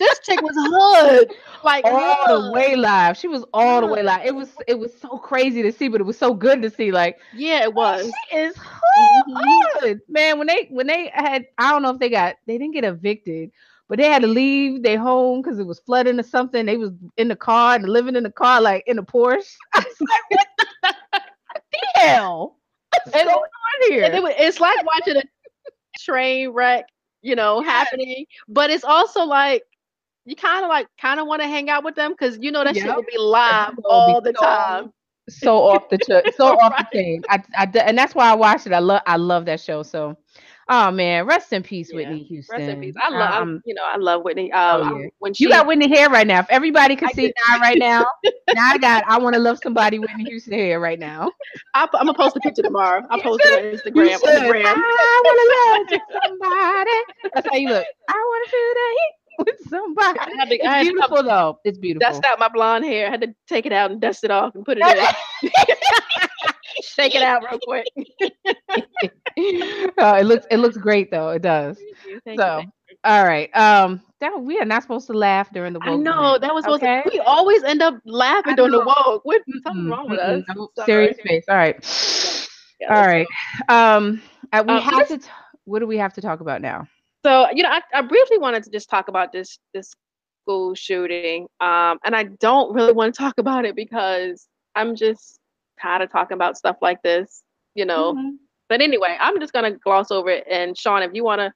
[0.00, 1.32] this chick was hood.
[1.62, 2.44] Like all hood.
[2.44, 3.16] the way live.
[3.16, 4.26] She was all the way live.
[4.26, 6.90] It was it was so crazy to see, but it was so good to see.
[6.90, 8.10] Like, yeah, it was.
[8.30, 10.00] She is hood.
[10.00, 10.12] Mm-hmm.
[10.12, 12.84] Man, when they when they had I don't know if they got they didn't get
[12.84, 13.50] evicted
[13.88, 16.64] but they had to leave their home because it was flooding or something.
[16.64, 19.54] They was in the car and living in the car like in a Porsche.
[19.74, 20.46] I was like, what
[21.94, 22.56] the hell?
[23.04, 24.04] What's going on here?
[24.04, 25.22] It, it's like watching a
[25.98, 26.86] train wreck,
[27.22, 28.26] you know, happening.
[28.48, 29.62] But it's also like
[30.24, 32.64] you kind of like kind of want to hang out with them because you know
[32.64, 32.86] that yep.
[32.86, 34.92] shit will be live all be the so, time.
[35.28, 37.22] So off the ch- so off the chain.
[37.28, 38.72] I, I, and that's why I watched it.
[38.72, 39.82] I love I love that show.
[39.82, 40.16] So
[40.68, 41.96] Oh man, rest in peace, yeah.
[41.96, 42.58] Whitney Houston.
[42.58, 42.94] Rest in peace.
[43.00, 44.50] I love, um, you know, I love Whitney.
[44.52, 45.06] Um, oh, yeah.
[45.18, 46.40] when she, you got Whitney hair right now.
[46.40, 48.06] If everybody can I see now, right now,
[48.54, 49.04] now I got.
[49.06, 51.30] I want to love somebody Whitney Houston hair right now.
[51.74, 53.02] i am gonna post a picture tomorrow.
[53.10, 54.18] I'll post it on Instagram.
[54.18, 54.64] Instagram.
[54.66, 57.30] I want to love somebody.
[57.34, 57.86] That's how you look.
[58.08, 60.18] I want to feel the heat with somebody.
[60.18, 61.60] I had to, it's beautiful to, though.
[61.64, 62.08] It's beautiful.
[62.08, 63.06] Dust out my blonde hair.
[63.06, 64.86] I had to take it out and dust it off and put it
[65.42, 65.50] in.
[66.82, 67.86] Shake it out real quick.
[69.98, 71.30] uh, it looks it looks great though.
[71.30, 71.78] It does.
[72.24, 72.72] Thank so you,
[73.04, 73.54] all right.
[73.56, 75.88] Um that we are not supposed to laugh during the woke.
[75.88, 77.02] I know that was okay.
[77.04, 79.24] To, we always end up laughing during the woke.
[79.24, 80.44] What's something wrong with us?
[80.84, 81.44] Serious face.
[81.48, 81.76] All right.
[82.80, 83.26] Yeah, all right.
[83.68, 85.28] Um uh, we um, have to t-
[85.64, 86.88] what do we have to talk about now?
[87.24, 89.94] So, you know, I, I briefly wanted to just talk about this this
[90.42, 91.46] school shooting.
[91.60, 95.38] Um, and I don't really want to talk about it because I'm just
[95.80, 97.42] tired of talking about stuff like this,
[97.74, 98.14] you know.
[98.14, 98.30] Mm-hmm.
[98.68, 100.44] But anyway, I'm just gonna gloss over it.
[100.50, 101.52] And Sean, if you wanna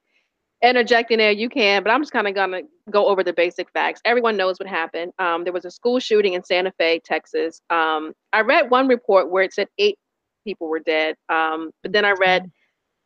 [0.63, 1.83] interject in there, you can.
[1.83, 4.01] But I'm just kind of gonna go over the basic facts.
[4.05, 5.11] Everyone knows what happened.
[5.19, 7.61] Um, there was a school shooting in Santa Fe, Texas.
[7.69, 9.97] Um, I read one report where it said eight
[10.45, 11.15] people were dead.
[11.29, 12.49] Um, but then I read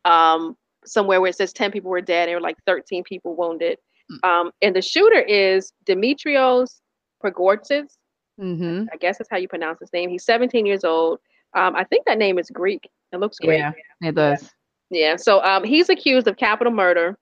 [0.04, 3.34] um, somewhere where it says 10 people were dead and there were like 13 people
[3.34, 3.78] wounded.
[4.10, 4.28] Mm.
[4.28, 6.80] Um, and the shooter is Dimitrios
[7.24, 7.96] Pagourtzis.
[8.40, 8.86] Mm-hmm.
[8.92, 10.10] I guess that's how you pronounce his name.
[10.10, 11.20] He's 17 years old.
[11.54, 12.88] Um, I think that name is Greek.
[13.12, 13.58] It looks great.
[13.58, 14.50] Yeah, it does.
[14.90, 15.16] Yeah.
[15.16, 17.16] So um, he's accused of capital murder.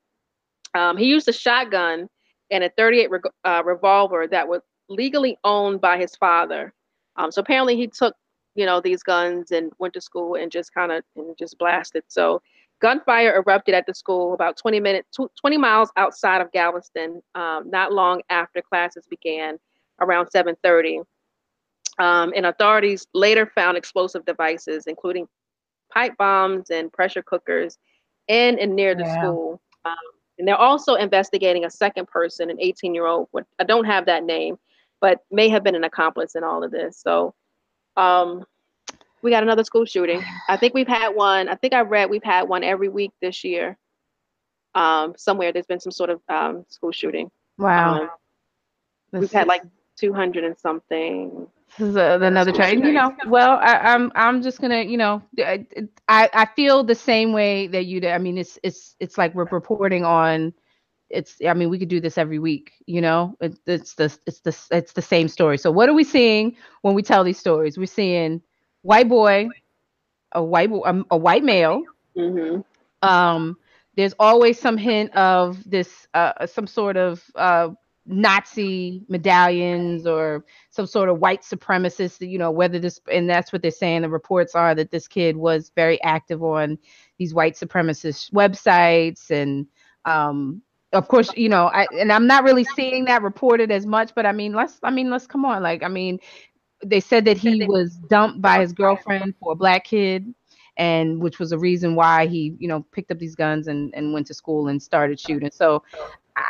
[0.75, 2.09] Um, he used a shotgun
[2.51, 6.73] and a 38 re- uh, revolver that was legally owned by his father.
[7.17, 8.15] Um, so apparently he took,
[8.55, 12.05] you know, these guns and went to school and just kind of and just blasted.
[12.09, 12.41] So
[12.83, 17.93] gunfire erupted at the school about 20 minutes, 20 miles outside of Galveston, um, not
[17.93, 19.59] long after classes began
[20.01, 21.01] around 7:30.
[21.99, 25.29] Um, and authorities later found explosive devices, including
[25.93, 27.79] pipe bombs and pressure cookers,
[28.29, 29.21] in and near the yeah.
[29.21, 29.61] school.
[29.85, 29.95] Um,
[30.39, 33.29] and they're also investigating a second person, an 18-year-old.
[33.59, 34.59] I don't have that name,
[35.01, 36.99] but may have been an accomplice in all of this.
[36.99, 37.35] So,
[37.97, 38.45] um,
[39.23, 40.23] we got another school shooting.
[40.49, 41.49] I think we've had one.
[41.49, 43.79] I think I read we've had one every week this year.
[44.75, 47.31] Um, somewhere there's been some sort of um, school shooting.
[47.59, 48.03] Wow.
[48.03, 48.11] Um,
[49.13, 49.63] we've had like
[49.99, 51.47] 200 and something.
[51.79, 52.71] This is a, another try.
[52.71, 55.67] You know, well, I, am I'm, I'm just gonna, you know, I,
[56.09, 58.09] I feel the same way that you do.
[58.09, 60.53] I mean, it's it's it's like we're reporting on.
[61.09, 62.73] It's I mean, we could do this every week.
[62.87, 65.57] You know, it, it's the it's the it's the same story.
[65.57, 67.79] So what are we seeing when we tell these stories?
[67.79, 68.43] We're seeing
[68.83, 69.49] white boy,
[70.33, 71.83] a white um, a white male.
[72.17, 72.61] Mm-hmm.
[73.09, 73.57] Um,
[73.97, 77.71] there's always some hint of this, uh, some sort of uh,
[78.07, 83.63] Nazi medallions or some sort of white supremacist, you know, whether this, and that's what
[83.63, 84.03] they're saying.
[84.03, 86.79] The reports are that this kid was very active on
[87.19, 89.31] these white supremacist websites.
[89.31, 89.67] And,
[90.05, 94.13] um, of course, you know, I, and I'm not really seeing that reported as much,
[94.15, 95.63] but I mean, let's, I mean, let's come on.
[95.63, 96.19] Like, I mean,
[96.85, 100.35] they said that he was dumped by his girlfriend for a black kid
[100.77, 104.13] and which was a reason why he you know picked up these guns and, and
[104.13, 105.51] went to school and started shooting.
[105.53, 105.83] So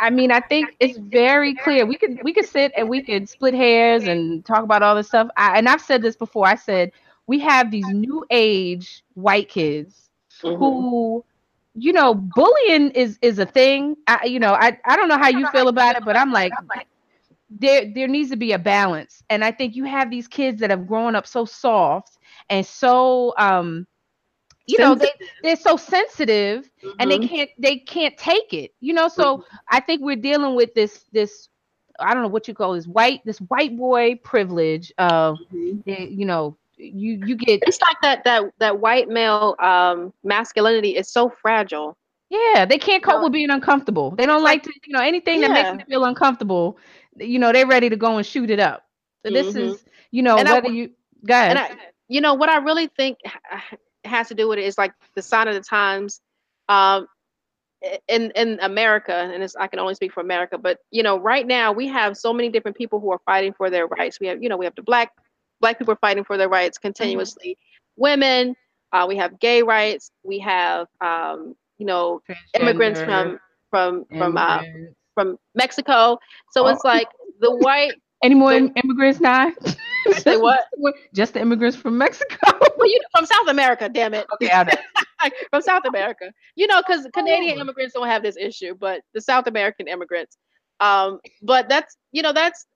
[0.00, 1.84] i mean i think it's very clear.
[1.84, 5.08] We could we could sit and we could split hairs and talk about all this
[5.08, 5.28] stuff.
[5.36, 6.46] I, and i've said this before.
[6.46, 6.92] I said
[7.26, 10.10] we have these new age white kids
[10.42, 10.56] mm-hmm.
[10.56, 11.24] who
[11.74, 13.96] you know bullying is is a thing.
[14.06, 16.52] I, you know I, I don't know how you feel about it but i'm like
[17.58, 20.70] there there needs to be a balance and i think you have these kids that
[20.70, 23.86] have grown up so soft and so um
[24.66, 25.10] you know they
[25.42, 26.90] they're so sensitive mm-hmm.
[26.98, 27.34] and they mm-hmm.
[27.34, 29.56] can't they can't take it you know so mm-hmm.
[29.70, 31.48] i think we're dealing with this this
[32.00, 35.80] i don't know what you call this white this white boy privilege of mm-hmm.
[35.86, 41.08] you know you you get it's like that that that white male um masculinity is
[41.08, 41.96] so fragile
[42.30, 45.48] yeah they can't cope with being uncomfortable they don't like to you know anything yeah.
[45.48, 46.78] that makes them feel uncomfortable
[47.16, 48.84] you know they're ready to go and shoot it up
[49.24, 49.72] so this mm-hmm.
[49.72, 50.90] is you know and whether I, you
[51.26, 51.76] guys
[52.08, 53.18] you know what i really think
[54.04, 56.20] has to do with it is like the sign of the times
[56.68, 57.06] um
[58.08, 61.46] in in america and this i can only speak for america but you know right
[61.46, 64.42] now we have so many different people who are fighting for their rights we have
[64.42, 65.10] you know we have the black
[65.60, 66.88] black people fighting for their rights mm-hmm.
[66.88, 68.02] continuously mm-hmm.
[68.02, 68.56] women
[68.92, 72.20] uh, we have gay rights we have um, you know
[72.54, 73.38] immigrants from
[73.70, 74.62] from from uh,
[75.14, 76.18] from Mexico.
[76.52, 76.68] So oh.
[76.68, 77.08] it's like
[77.40, 77.92] the white.
[78.22, 79.50] Any more the, immigrants now?
[80.12, 80.60] Say what?
[81.14, 82.36] Just the immigrants from Mexico.
[82.76, 84.26] well, you from South America, damn it.
[84.34, 84.48] Okay,
[85.50, 86.32] from South America.
[86.54, 87.62] You know, because Canadian oh.
[87.62, 90.36] immigrants don't have this issue, but the South American immigrants.
[90.78, 92.66] Um, but that's you know that's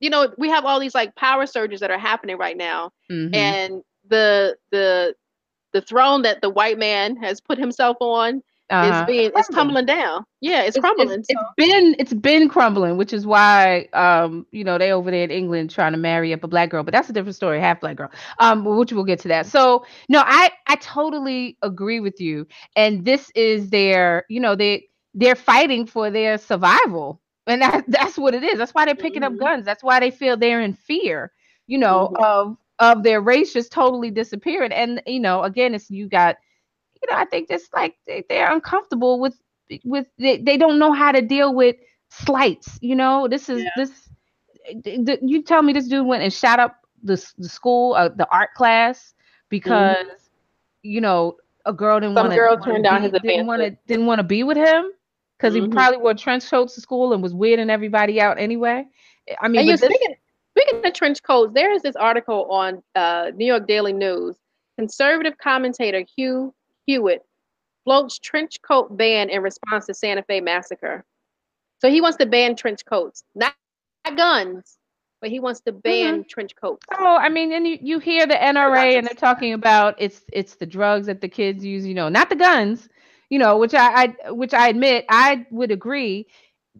[0.00, 3.34] you know we have all these like power surges that are happening right now, Mhm.
[3.34, 5.14] and the the
[5.72, 8.84] the throne that the white man has put himself on Uh-huh.
[8.84, 9.48] is being it's crumbling.
[9.48, 10.24] tumbling down.
[10.40, 11.20] Yeah, it's, It's- crumbling.
[11.20, 15.10] It's, so- it's been it's been crumbling, which is why um you know they over
[15.10, 17.60] there in England trying to marry up a black girl, but that's a different story,
[17.60, 18.10] half black girl.
[18.38, 19.46] Um, which we'll get to that.
[19.46, 22.46] So no, I I totally agree with you,
[22.76, 28.18] and this is their you know they they're fighting for their survival, and that that's
[28.18, 28.58] what it is.
[28.58, 29.26] That's why they're picking Mhm.
[29.26, 29.64] up guns.
[29.64, 31.32] That's why they feel they're in fear,
[31.66, 32.22] you know, Mhm.
[32.22, 34.72] of of their race just totally disappearing.
[34.72, 36.36] And you know, again, it's you got
[37.06, 39.38] you know, I think just like they, they're uncomfortable with
[39.84, 41.76] with they, they don't know how to deal with
[42.10, 42.78] slights.
[42.82, 43.70] You know, this is Yeah.
[43.76, 44.08] this.
[44.84, 48.26] th- you tell me this dude went and shot up the the school, uh, the
[48.32, 49.14] art class
[49.50, 50.30] because
[50.82, 51.36] you know
[51.66, 54.24] a girl didn't Some want girl turned down his didn't want to didn't want to
[54.24, 54.90] be with him
[55.38, 55.70] because he Mhm.
[55.70, 58.86] probably wore trench coats to school and was weirding everybody out anyway.
[59.40, 60.16] I mean, and you're but this- speaking
[60.56, 64.36] speaking of trench coats, there is this article on uh, New York Daily News.
[64.76, 66.54] Conservative commentator Hugh
[66.86, 67.24] Hewitt
[67.84, 71.04] floats trench coat ban in response to Santa Fe massacre.
[71.80, 73.54] So he wants to ban trench coats, not,
[74.06, 74.78] not guns,
[75.20, 76.86] but he wants to ban trench coats.
[76.98, 80.56] Oh, I mean, and you, you hear the NRA and they're talking about it's it's
[80.56, 82.88] the drugs that the kids use, you know, not the guns,
[83.30, 86.26] you know, which I, I which I admit I would agree.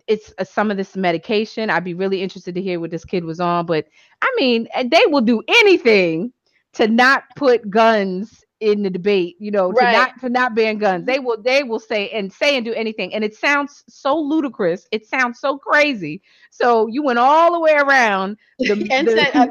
[0.07, 1.71] It's uh, some of this medication.
[1.71, 3.87] I'd be really interested to hear what this kid was on, but
[4.23, 6.33] I mean, uh, they will do anything
[6.75, 11.07] to not put guns in the debate, you know, to not to not ban guns.
[11.07, 14.87] They will they will say and say and do anything, and it sounds so ludicrous.
[14.93, 16.23] It sounds so crazy.
[16.51, 18.37] So you went all the way around.
[18.59, 19.47] The, And the- said, uh,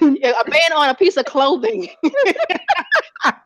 [0.00, 1.88] Yeah, a ban on a piece of clothing.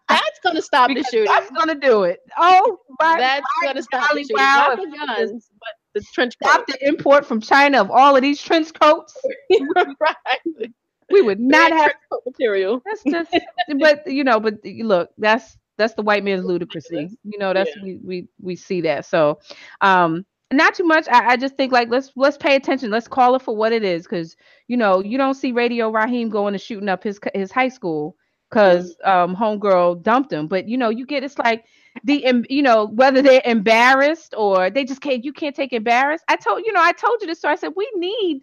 [0.08, 1.26] That's gonna stop the shooting.
[1.26, 2.20] That's gonna do it.
[2.38, 4.36] Oh, my, That's my gonna stop the shooting.
[4.36, 8.16] wow, Not the you guns, but the trench Stop the import from China of all
[8.16, 9.14] of these trench coats.
[9.50, 10.72] right.
[11.10, 11.92] We would not have.
[12.26, 12.80] material.
[12.84, 13.38] That's just.
[13.78, 17.10] but you know, but look, that's that's the white man's ludicrousy.
[17.24, 17.82] You know, that's Yeah.
[17.82, 19.04] we we we see that.
[19.04, 19.40] So,
[19.80, 21.06] um, not too much.
[21.08, 22.90] I, I just think like let's let's pay attention.
[22.90, 24.36] Let's call it for what it is, because
[24.68, 28.16] you know you don't see Radio Raheem going and shooting up his his high school
[28.50, 30.46] because um homegirl dumped him.
[30.48, 31.64] But you know you get it's like
[32.04, 36.24] the you know whether they're embarrassed or they just can't you can't take embarrassed.
[36.28, 37.52] I told you know I told you this story.
[37.52, 38.42] I said we need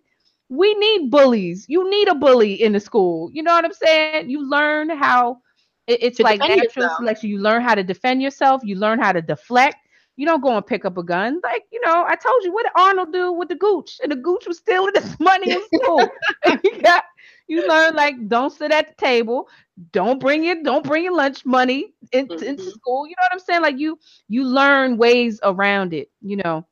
[0.51, 1.67] we need bullies.
[1.69, 3.31] You need a bully in the school.
[3.33, 4.29] You know what I'm saying?
[4.29, 5.39] You learn how
[5.87, 6.91] it's like natural yourself.
[6.91, 7.29] selection.
[7.29, 8.61] You learn how to defend yourself.
[8.63, 9.75] You learn how to deflect.
[10.17, 11.39] You don't go and pick up a gun.
[11.43, 13.99] Like, you know, I told you what did Arnold do with the gooch?
[14.03, 16.13] And the gooch was stealing his money in school.
[16.63, 17.03] you, got,
[17.47, 19.49] you learn like don't sit at the table,
[19.91, 22.71] don't bring your don't bring your lunch money into, into Mhm.
[22.71, 23.05] school.
[23.07, 23.61] You know what I'm saying?
[23.61, 26.65] Like you you learn ways around it, you know.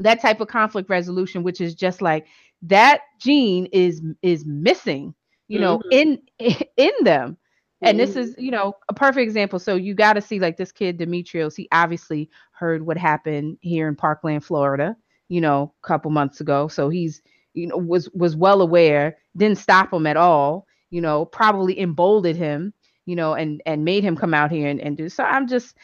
[0.00, 2.26] That type of conflict resolution, which is just like
[2.62, 5.14] that gene is is missing,
[5.48, 6.20] you know, in
[6.76, 7.36] in them.
[7.84, 8.16] And this Mhm.
[8.16, 9.58] is you know a perfect example.
[9.58, 13.88] So you got to see like this kid Dimitrios he obviously heard what happened here
[13.88, 14.96] in parkland florida
[15.28, 16.68] you know a couple months ago.
[16.68, 17.22] So he's
[17.54, 22.36] you know was was well aware didn't stop him at all you know probably emboldened
[22.36, 22.72] him
[23.06, 25.08] you know and and made him come out here and, and do.
[25.08, 25.76] So i'm just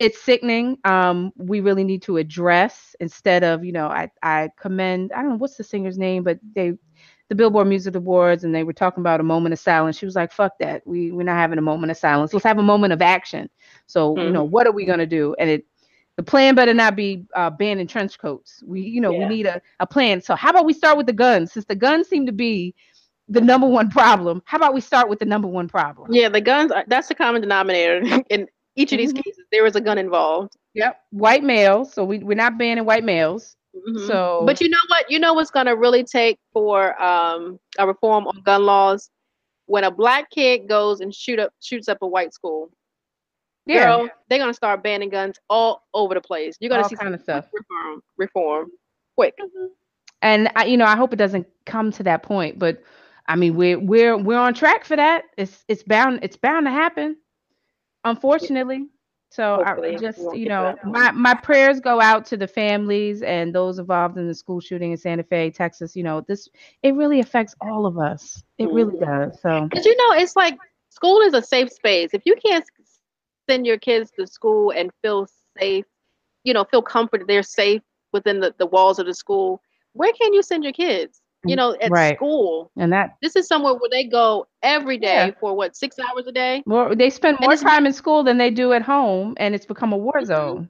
[0.00, 5.12] it's sickening um we really need to address instead of you know i i commend
[5.12, 6.72] i don't know what's the singer's name but they
[7.30, 9.96] the Billboard Music Awards and they were talking about a moment of silence.
[9.96, 10.82] She was like, "Fuck that.
[10.84, 12.34] We we're not having a moment of silence.
[12.34, 13.48] Let's have a moment of action."
[13.86, 15.36] So you know, what are we gonna do?
[15.38, 15.64] And it
[16.16, 18.64] the plan better not be uh, banning trench coats.
[18.66, 20.20] We you know we need a, a plan.
[20.20, 22.74] So how about we start with the guns since the guns seem to be
[23.28, 24.42] the number one problem.
[24.44, 26.08] How about we start with the number one problem?
[26.12, 26.72] Yeah, the guns.
[26.72, 29.24] Are, that's the common denominator in each of these Mhm.
[29.24, 29.44] cases.
[29.52, 30.56] There was a gun involved.
[30.74, 31.92] Yep, white males.
[31.92, 33.56] So we we're not banning white males.
[33.74, 34.06] Mhm.
[34.06, 35.10] So but you know what?
[35.10, 39.10] You know what's gonna really take for um, a reform on gun laws
[39.66, 42.70] when a black kid goes and shoot up shoots up a white school.
[43.66, 46.56] yeah, Girl, they're gonna start banning guns all over the place.
[46.60, 47.48] You're gonna see kind of stuff.
[47.52, 48.02] reform.
[48.16, 48.70] Reform,
[49.16, 49.38] quick.
[50.22, 52.58] and I, you know, I hope it doesn't come to that point.
[52.58, 52.82] But
[53.28, 55.24] I mean, we're we're we're on track for that.
[55.36, 57.16] It's it's bound it's bound to happen,
[58.04, 58.88] unfortunately.
[59.30, 63.78] So I just you know, my my prayers go out to the families and those
[63.78, 65.96] involved in the school shooting in Santa Fe, Texas.
[65.96, 66.48] You know, this
[66.82, 68.42] it really affects all of us.
[68.58, 69.04] It really Mm-hmm.
[69.04, 69.40] does.
[69.40, 70.58] So But you know, it's like
[70.90, 72.14] school is a safe space.
[72.14, 72.64] If you can't
[73.48, 75.26] send your kids to school and feel
[75.58, 75.84] safe,
[76.44, 77.82] you know, feel comforted, they're safe
[78.12, 79.60] within the, the walls of the school,
[79.92, 81.22] where can you send your kids?
[81.44, 82.16] You know, at Right.
[82.16, 82.70] school.
[82.76, 85.40] and that This is somewhere where they go every day Yeah.
[85.40, 86.62] for what, six hours a day?
[86.66, 89.92] more they spend more time in school than they do at home, and it's become
[89.92, 90.26] a war Mhm.
[90.26, 90.68] zone.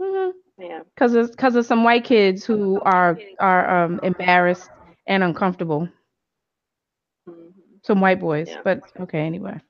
[0.00, 0.06] Mhm.
[0.06, 0.62] Mm-hmm.
[0.62, 0.82] Yeah.
[0.94, 4.70] Because of because of some white kids who are are um embarrassed
[5.06, 5.88] and uncomfortable.
[7.28, 7.50] Mm-hmm.
[7.82, 8.62] Some white boys, yeah.
[8.62, 9.20] but okay.
[9.20, 9.60] Anyway.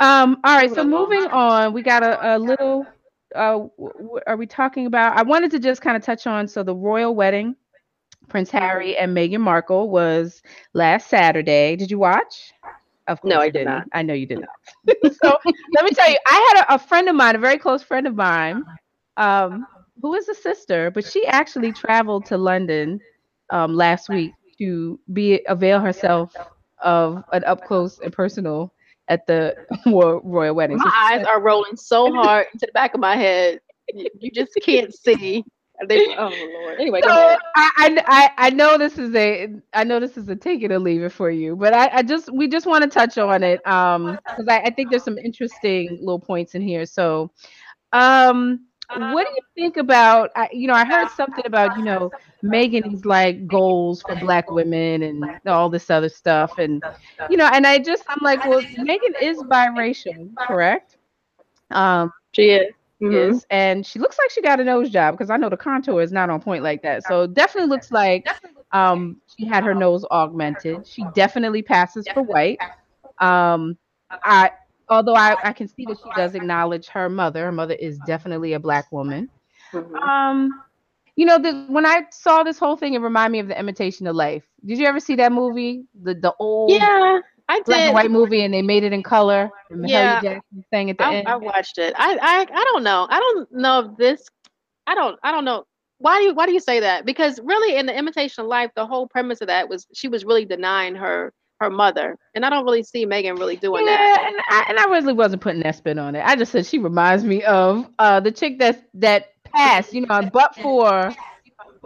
[0.00, 0.38] Um.
[0.44, 0.70] All right.
[0.72, 2.86] So moving on, we got a, a little.
[3.34, 5.16] Uh, w- are we talking about?
[5.16, 7.56] I wanted to just kind of touch on so the royal wedding,
[8.28, 10.42] Prince Harry and Meghan Markle was
[10.74, 11.76] last Saturday.
[11.76, 12.52] Did you watch?
[13.08, 13.66] Of course no, I did didn't.
[13.66, 13.86] not.
[13.92, 15.14] I know you did not.
[15.22, 15.38] so
[15.74, 18.06] let me tell you, I had a, a, friend of mine, a very close friend
[18.06, 18.64] of mine,
[19.16, 19.66] um,
[20.02, 23.00] who is a sister, but she actually traveled to London
[23.50, 26.34] um, last week to be avail herself
[26.82, 28.72] of an up close and personal
[29.08, 29.54] at the
[29.86, 30.78] royal wedding.
[30.78, 33.60] My so eyes are rolling so hard into the back of my head.
[33.94, 35.44] You just can't see
[35.88, 36.80] they, oh Lord.
[36.80, 40.62] Anyway, so I, I I know this is a I know this is a take
[40.62, 43.18] it or leave it for you, but I, I just we just want to touch
[43.18, 46.86] on it um because I, I think there's some interesting little points in here.
[46.86, 47.30] So,
[47.92, 52.12] um, what do you think about I, you know I heard something about you know
[52.44, 56.82] Meghan's like goals for Black women and all this other stuff, and
[57.28, 60.96] you know, and I just I'm like, well, Meghan is biracial, correct?
[61.70, 63.14] Um, she is mm-hmm.
[63.14, 66.02] is, and she looks like she got a nose job because I know the contour
[66.02, 67.04] is not on point like that.
[67.06, 68.26] So definitely looks like
[68.72, 70.86] um, she had her nose augmented.
[70.86, 72.58] She definitely passes for white.
[73.18, 73.76] Um,
[74.10, 74.50] I
[74.88, 77.44] although I, I can see that she does acknowledge her mother.
[77.44, 79.28] Her mother is definitely a black woman.
[79.72, 79.96] Mm-hmm.
[79.96, 80.62] Um,
[81.16, 84.06] you know, the, when I saw this whole thing, it reminded me of the Imitation
[84.06, 84.44] of Life.
[84.64, 85.84] Did you ever see that movie?
[86.02, 87.20] The the old yeah.
[87.48, 89.50] I black and white movie, and they made it in color.
[89.70, 91.28] yeah, Jackson sang at the I, end.
[91.28, 91.94] I watched it.
[91.96, 93.06] I, I I don't know.
[93.08, 94.28] I don't know if this.
[94.86, 95.18] I don't.
[95.22, 95.64] I don't know.
[95.98, 97.04] Why do you Why do you say that?
[97.06, 100.24] Because really, in the Imitation of Life, the whole premise of that was she was
[100.24, 104.24] really denying her her mother, and I don't really see Meghan really doing yeah, that.
[104.26, 106.22] and I, and I really wasn't putting that spin on it.
[106.24, 110.28] I just said she reminds me of uh the chick that that passed, you know,
[110.32, 111.14] but for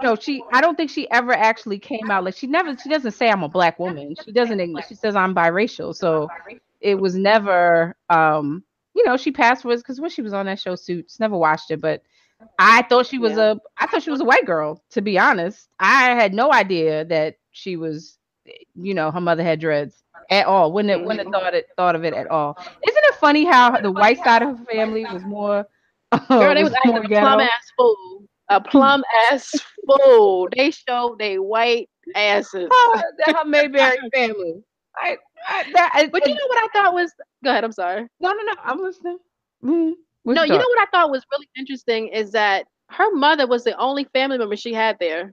[0.03, 0.43] no, she.
[0.53, 2.77] I don't think she ever actually came out like she never.
[2.77, 4.15] She doesn't say I'm a black woman.
[4.25, 4.61] She doesn't.
[4.89, 5.95] She says I'm biracial.
[5.95, 6.29] So
[6.81, 7.97] it was never.
[8.09, 11.37] Um, you know, she passed was because when she was on that show Suits, never
[11.37, 12.03] watched it, but
[12.59, 13.53] I thought she was yeah.
[13.53, 13.57] a.
[13.79, 14.83] I thought she was a white girl.
[14.91, 18.19] To be honest, I had no idea that she was.
[18.75, 20.73] You know, her mother had dreads at all.
[20.73, 21.05] Wouldn't it?
[21.05, 21.69] Wouldn't have thought it.
[21.77, 22.57] Thought of it at all.
[22.59, 25.67] Isn't it funny how the white side of her family was more.
[26.29, 29.51] Girl, they was, was acting a plum ass fool a plum ass
[29.87, 30.49] fool.
[30.57, 32.69] They show they white asses.
[32.71, 34.63] Oh, that Mayberry family.
[34.97, 35.17] I,
[35.49, 37.13] I, that, but you know what I thought was
[37.45, 37.65] go ahead.
[37.65, 38.07] I'm sorry.
[38.21, 38.53] No, no, no.
[38.63, 39.19] I'm listening.
[39.65, 39.93] Mm,
[40.25, 43.65] no, you, you know what I thought was really interesting is that her mother was
[43.65, 45.33] the only family member she had there.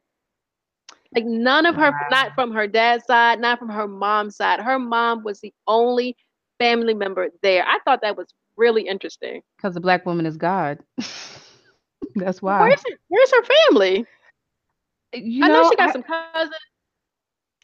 [1.16, 2.08] Like none of her, wow.
[2.12, 4.60] not from her dad's side, not from her mom's side.
[4.60, 6.16] Her mom was the only
[6.60, 7.66] family member there.
[7.66, 9.42] I thought that was really interesting.
[9.56, 10.80] Because the black woman is God.
[12.18, 12.60] That's why.
[12.60, 14.06] Where's her, where's her family?
[15.14, 16.56] Uh, you I know, know she got I, some cousins.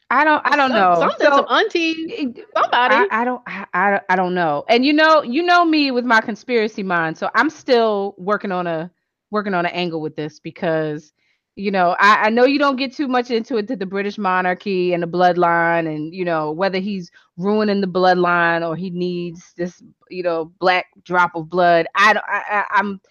[0.10, 0.42] I don't.
[0.46, 0.96] I don't some, know.
[1.00, 2.96] Something, so, some auntie, somebody.
[2.96, 3.42] I, I don't.
[3.48, 4.64] I, I don't know.
[4.70, 7.18] And you know, you know me with my conspiracy mind.
[7.18, 8.92] So I'm still working on a
[9.32, 11.14] working on an angle with this because
[11.56, 14.18] you know I, I know you don't get too much into it to the British
[14.18, 19.54] monarchy and the bloodline and you know whether he's ruining the bloodline or he needs
[19.58, 21.88] this you know black drop of blood.
[21.96, 22.26] I don't.
[22.28, 23.02] I, I I'm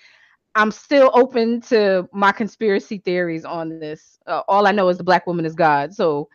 [0.55, 4.18] I'm still open to my conspiracy theories on this.
[4.26, 5.94] Uh, all I know is the black woman is God.
[5.94, 6.28] So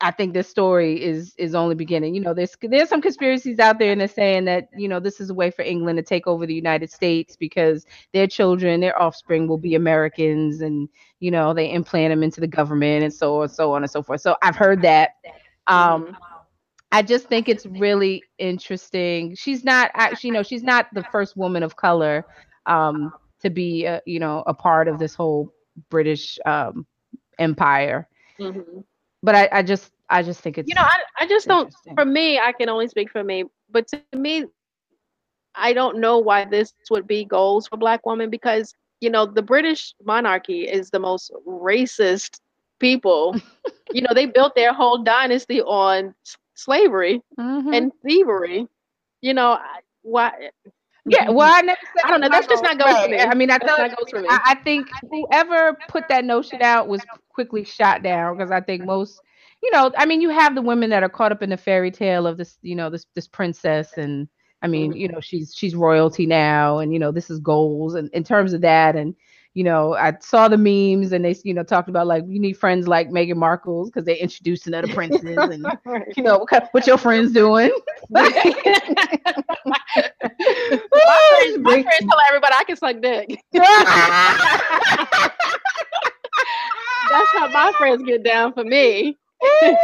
[0.00, 2.14] I think this story is is only beginning.
[2.14, 5.20] You know, there's there's some conspiracies out there and they're saying that you know this
[5.20, 9.00] is a way for England to take over the United States because their children, their
[9.00, 10.88] offspring will be Americans, and
[11.20, 14.02] you know they implant them into the government and so on, so on and so
[14.02, 14.20] forth.
[14.20, 15.10] So I've heard that.
[15.66, 16.16] Um.
[16.92, 19.34] I just think it's really interesting.
[19.34, 22.24] She's not actually, you know, she's not the first woman of color
[22.66, 23.12] um,
[23.44, 25.52] to be a, you know a part of this whole
[25.90, 26.86] British um,
[27.38, 28.08] empire.
[28.38, 28.80] Mm-hmm.
[29.22, 32.04] But I, I just I just think it's you know I, I just don't for
[32.04, 34.44] me I can only speak for me but to me
[35.54, 39.42] I don't know why this would be goals for black women because you know the
[39.42, 42.40] British monarchy is the most racist
[42.80, 43.36] people
[43.92, 46.14] you know they built their whole dynasty on
[46.54, 47.72] slavery mm-hmm.
[47.72, 48.66] and thievery
[49.22, 49.58] you know
[50.02, 50.50] why
[51.06, 52.02] yeah, well, I never said.
[52.04, 52.28] I don't know.
[52.30, 53.18] That's just not going for me.
[53.18, 58.02] I mean, I, you, I, I think whoever put that notion out was quickly shot
[58.02, 59.20] down because I think most,
[59.62, 61.90] you know, I mean, you have the women that are caught up in the fairy
[61.90, 64.28] tale of this, you know, this this princess, and
[64.62, 65.00] I mean, mm-hmm.
[65.00, 68.54] you know, she's she's royalty now, and you know, this is goals, and in terms
[68.54, 69.14] of that, and
[69.54, 72.54] you know, I saw the memes and they, you know, talked about like you need
[72.54, 75.64] friends like Meghan Markle's because they introduced another princess and
[76.16, 77.70] you know what, what your friends doing.
[78.10, 78.58] my, friends,
[81.60, 83.40] my friends tell everybody I can suck dick.
[83.52, 83.68] That's
[87.32, 89.16] how my friends get down for me.
[89.62, 89.76] you know,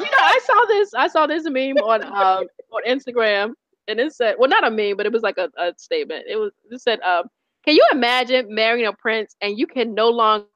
[0.00, 0.94] I saw this.
[0.94, 3.52] I saw this meme on um on Instagram,
[3.86, 6.24] and it said, well, not a meme, but it was like a, a statement.
[6.26, 7.28] It was it said, um,
[7.64, 10.46] can you imagine marrying a prince and you can no longer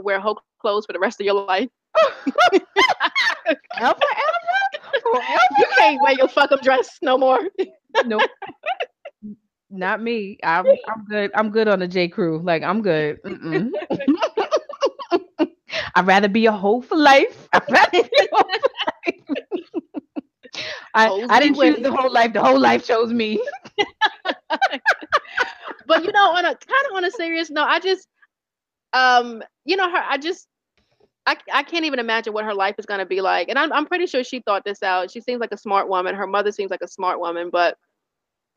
[0.00, 1.68] wear whole clothes for the rest of your life?
[3.76, 3.94] Ever,
[5.06, 5.22] ever,
[5.58, 7.40] you can't wear your fuck up dress no more.
[8.06, 8.22] nope.
[9.70, 10.38] Not me.
[10.42, 11.30] I'm I'm good.
[11.34, 12.40] I'm good on the J Crew.
[12.42, 13.18] Like I'm good.
[15.96, 17.48] I'd rather be a hoe for life.
[17.52, 19.24] I'd rather be a hoe for life.
[20.94, 22.32] I, I didn't choose the whole life.
[22.32, 23.42] The whole life chose me.
[25.86, 28.08] But you know, on a kind of on a serious note, I just
[28.92, 30.46] um, you know, her I just
[31.26, 33.48] I, I can't even imagine what her life is going to be like.
[33.48, 35.10] And I'm, I'm pretty sure she thought this out.
[35.10, 36.14] She seems like a smart woman.
[36.14, 37.78] Her mother seems like a smart woman, but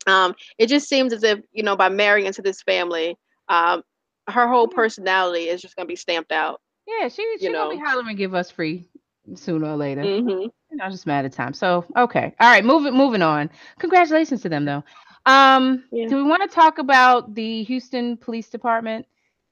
[0.06, 3.16] um, it just seems as if, you know, by marrying into this family,
[3.48, 3.82] um,
[4.28, 4.76] her whole mm-hmm.
[4.76, 6.60] personality is just going to be stamped out.
[6.86, 8.86] Yeah, she, she going to be hollering and give us free
[9.34, 10.02] sooner or later.
[10.02, 10.28] Mm-hmm.
[10.28, 11.54] You know, just mad at time.
[11.54, 12.34] So, okay.
[12.38, 13.50] All right, moving moving on.
[13.78, 14.84] Congratulations to them, though.
[15.28, 16.06] Um, yeah.
[16.08, 19.06] Do we want to talk about the Houston Police Department?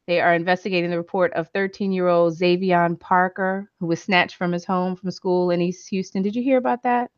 [0.06, 4.52] They are investigating the report of 13 year old Xavion Parker, who was snatched from
[4.52, 6.22] his home from school in East Houston.
[6.22, 7.10] Did you hear about that?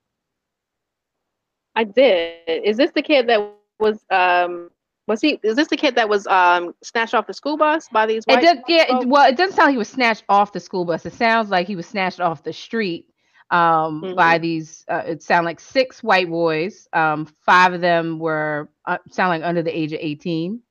[1.76, 2.34] I did.
[2.48, 4.70] Is this the kid that was um
[5.06, 8.06] was he is this the kid that was um snatched off the school bus by
[8.06, 10.52] these white it does, yeah, it, well, it doesn't sound like he was snatched off
[10.52, 11.06] the school bus.
[11.06, 13.07] It sounds like he was snatched off the street
[13.51, 14.14] um mm-hmm.
[14.14, 16.88] by these uh, it sounded like six white boys.
[16.92, 20.62] Um five of them were uh, sound like under the age of 18.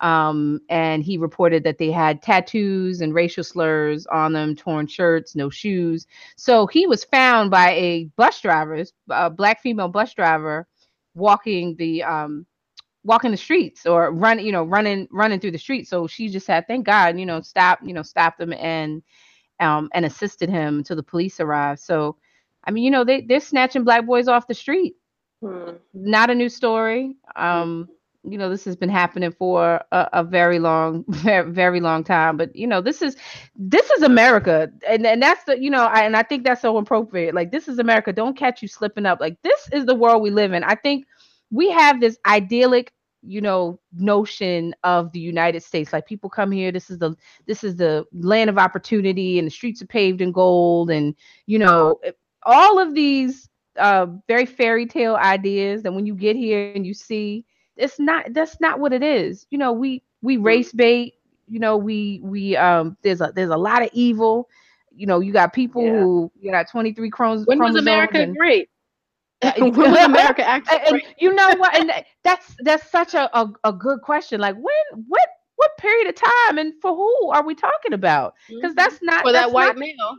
[0.00, 5.36] Um, and he reported that they had tattoos and racial slurs on them, torn shirts,
[5.36, 6.06] no shoes.
[6.36, 10.66] So he was found by a bus driver, a black female bus driver,
[11.14, 12.46] walking the um,
[13.04, 15.90] walking the streets or run, you know, running running through the streets.
[15.90, 19.02] So she just said, "Thank God, you know, stop, you know, stop them and
[19.60, 22.16] um, and assisted him until the police arrived." So,
[22.64, 24.96] I mean, you know, they they're snatching black boys off the street.
[25.42, 25.72] Hmm.
[25.94, 27.16] Not a new story.
[27.36, 27.88] Um,
[28.24, 32.36] you know this has been happening for a, a, very long very, very long time
[32.36, 33.16] but you know this is
[33.56, 36.76] this is america and, and that's the you know I, and i think that's so
[36.76, 40.22] appropriate like this is america don't catch you slipping up like this is the world
[40.22, 41.06] we live in i think
[41.50, 42.92] we have this idyllic
[43.22, 47.14] you know notion of the united states like people come here this is the
[47.46, 51.14] this is the land of opportunity and the streets are paved in gold and
[51.46, 52.00] you know
[52.44, 53.48] all of these
[53.78, 57.44] uh very fairy tale ideas that when you get here and you see
[57.76, 60.44] it's not that's not what it is you know we we mm.
[60.44, 61.14] race bait
[61.46, 64.48] you know we we um there's a there's a lot of evil
[64.94, 66.00] you know you got people yeah.
[66.00, 68.69] who you got 23 chromosomes when was america and, great
[69.42, 71.74] was america actually and, you know what?
[71.76, 71.90] And
[72.24, 74.40] that's that's such a, a, a good question.
[74.40, 78.34] Like when what what period of time and for who are we talking about?
[78.48, 78.74] Because mm-hmm.
[78.76, 80.16] that's not for that's that white not, male.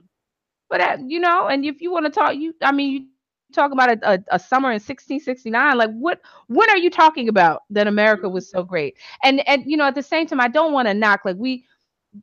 [0.69, 3.07] But that, you know and if you want to talk you i mean you
[3.53, 7.63] talk about a, a, a, summer in 1669 like what when are you talking about
[7.69, 8.95] that america was so great?
[9.22, 11.65] And and you know at the same time i don't want to knock like we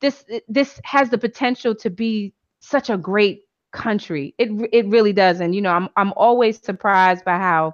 [0.00, 3.42] this this has the potential to be such a great
[3.72, 7.72] country it it really does and you know i'm i'm always surprised by how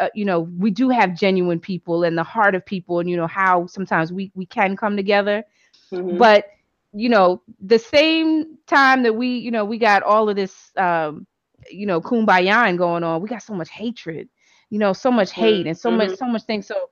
[0.00, 3.16] uh, you know we do have genuine people and the heart of people and you
[3.16, 5.44] know how sometimes we we can come together
[5.92, 6.16] mm-hmm.
[6.16, 6.46] but
[6.92, 11.26] you know the same time that we you know we got all of this um
[11.70, 13.22] you know, kumbaya going on.
[13.22, 14.28] We got so much hatred,
[14.70, 15.68] you know, so much hate mm-hmm.
[15.68, 16.16] and so much, mm-hmm.
[16.16, 16.66] so much things.
[16.66, 16.88] So,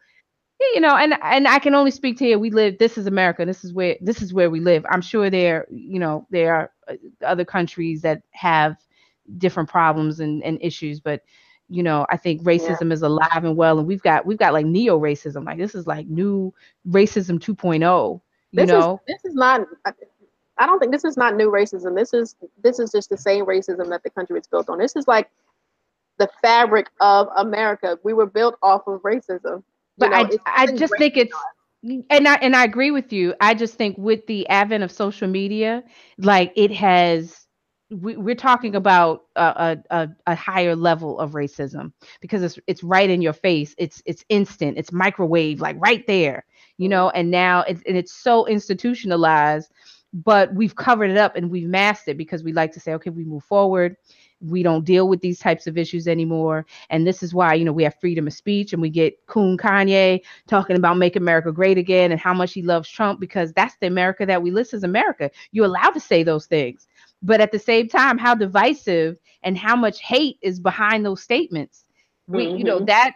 [0.75, 2.39] you know, and and I can only speak to you.
[2.39, 2.79] We live.
[2.79, 3.45] This is America.
[3.45, 4.85] This is where this is where we live.
[4.91, 6.95] I'm sure there, you know, there are uh,
[7.25, 8.77] other countries that have
[9.39, 11.23] different problems and, and issues, but
[11.69, 12.95] you know, I think racism yeah.
[12.95, 15.45] is alive and well, and we've got we've got like neo racism.
[15.45, 16.53] Like this is like new
[16.89, 18.21] racism 2.0.
[18.53, 19.63] You this know, is, this is not.
[20.59, 21.97] I don't think this is not new racism.
[21.97, 24.79] This is this is just the same racism that the country is built on.
[24.79, 25.31] This is like
[26.19, 27.99] the fabric of America.
[28.05, 29.63] We were built off of racism.
[29.99, 30.17] But know,
[30.47, 31.35] I I just think it's
[31.85, 33.35] and I and I agree with you.
[33.41, 35.83] I just think with the advent of social media,
[36.19, 37.47] like it has
[37.91, 43.11] we, are talking about a, a, a higher level of racism because it's it's right
[43.11, 43.75] in your face.
[43.79, 44.79] It's it's instant.
[44.79, 46.45] It's microwave, like right there,
[46.79, 47.11] you know.
[47.11, 49.71] And now it's and it's so institutionalized
[50.15, 53.11] but we've covered it up and we've masked it because we like to say, okay,
[53.11, 53.97] we move forward.
[54.41, 56.67] We don't deal with these types of issues anymore.
[56.91, 59.57] And this is why, you know, we have freedom of speech and we get Coon
[59.57, 63.77] Kanye talking about make America great again and how much he loves Trump because that's
[63.81, 65.31] the America that we list as America.
[65.53, 66.87] You're allowed to say those things.
[67.23, 71.85] But at the same time, how divisive and how much hate is behind those statements.
[72.27, 72.59] We, mm-hmm.
[72.59, 72.87] you know, mm-hmm.
[72.87, 73.15] that,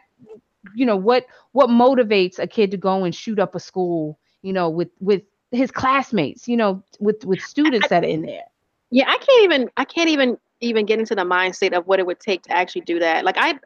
[0.75, 4.53] you know, what what motivates a kid to go and shoot up a school, you
[4.53, 8.45] know, with with his classmates, you know, with with students that are in there.
[8.91, 12.07] Yeah, I can't even I can't even even get into the mindset of what it
[12.07, 13.25] would take to actually do that.
[13.25, 13.59] Like I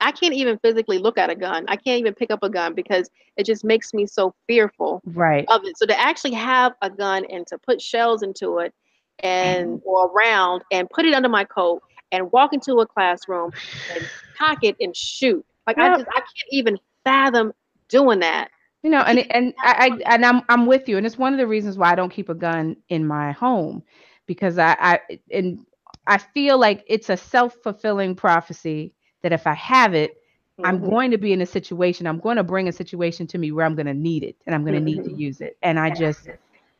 [0.00, 1.66] I can't even physically look at a gun.
[1.68, 5.44] I can't even pick up a gun because it just makes me so fearful right.
[5.48, 5.76] of it.
[5.76, 8.72] So to actually have a gun and to put shells into it
[9.18, 9.88] and mm-hmm.
[9.88, 11.82] or around and put it under my coat
[12.12, 13.52] and walk into a classroom
[13.94, 15.44] and cock it and shoot.
[15.66, 17.52] Like I just I can't even fathom
[17.88, 18.50] doing that.
[18.82, 21.38] You know, and and I, I and I'm I'm with you, and it's one of
[21.38, 23.82] the reasons why I don't keep a gun in my home
[24.26, 25.60] because I I and
[26.06, 28.92] I feel like it's a self fulfilling prophecy
[29.22, 30.66] that if I have it, mm-hmm.
[30.66, 33.52] I'm going to be in a situation, I'm going to bring a situation to me
[33.52, 35.02] where I'm going to need it and I'm going to mm-hmm.
[35.02, 35.56] need to use it.
[35.62, 36.28] And I just,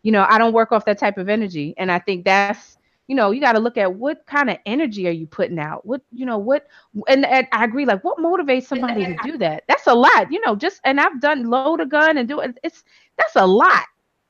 [0.02, 1.74] you know, I don't work off that type of energy.
[1.76, 5.08] And I think that's, you know, you got to look at what kind of energy
[5.08, 5.84] are you putting out?
[5.84, 6.68] What, you know, what,
[7.08, 9.64] and, and I agree, like what motivates somebody to do that?
[9.68, 12.56] That's a lot, you know, just, and I've done load a gun and do it.
[12.62, 12.84] It's,
[13.18, 13.84] that's a lot.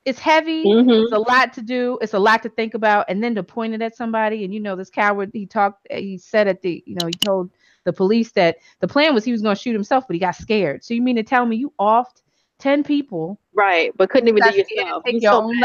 [0.05, 0.65] It's heavy.
[0.65, 0.91] Mm-hmm.
[0.91, 1.99] It's a lot to do.
[2.01, 3.07] It's a lot to think about.
[3.09, 4.45] And then to point it at somebody.
[4.45, 7.51] And, you know, this coward, he talked, he said at the, you know, he told
[7.85, 10.37] the police that the plan was he was going to shoot himself, but he got
[10.37, 10.85] scared.
[10.85, 12.23] So you mean to tell me you offed
[12.59, 13.93] ten people, right?
[13.97, 15.03] But couldn't even do yourself.
[15.05, 15.61] Take your own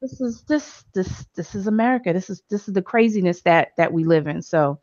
[0.00, 2.12] this is this this this is America.
[2.12, 4.42] This is this is the craziness that that we live in.
[4.42, 4.78] So,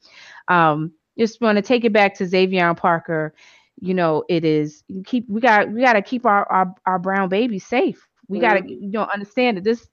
[0.47, 3.34] um, just want to take it back to Xavier Parker.
[3.80, 7.30] You know, it is keep we got we got to keep our, our our brown
[7.30, 8.08] babies safe.
[8.34, 8.58] We mm-hmm.
[8.58, 9.88] got to you know understand that this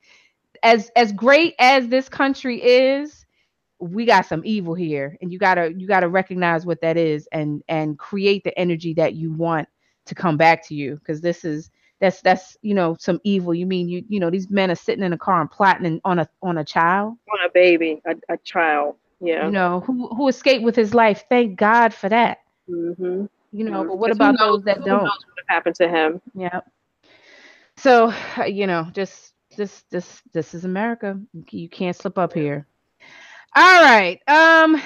[0.63, 3.25] as as great as this country is
[3.81, 5.17] we got some evil here.
[5.21, 9.15] And you gotta you gotta recognize what that is and and create the energy that
[9.15, 9.69] you want
[10.07, 10.97] to come back to you.
[10.97, 13.55] Because this is that's that's you know some evil.
[13.55, 16.19] You mean you you know these men are sitting in a car and plotting on
[16.19, 17.17] a on a child?
[17.33, 19.47] On a baby a, a child yeah.
[19.47, 21.25] You know who who escaped with his life.
[21.29, 22.39] Thank god for that.
[22.69, 23.25] Mm-hmm.
[23.53, 23.89] you know mm-hmm.
[23.89, 25.03] but what about those that don't?
[25.03, 25.13] what
[25.49, 26.21] happened to him?
[26.35, 26.61] Yeah
[27.81, 28.13] so
[28.47, 31.19] you know just this this this is america
[31.51, 32.67] you can't slip up here
[33.57, 34.21] all right.
[34.29, 34.81] Um,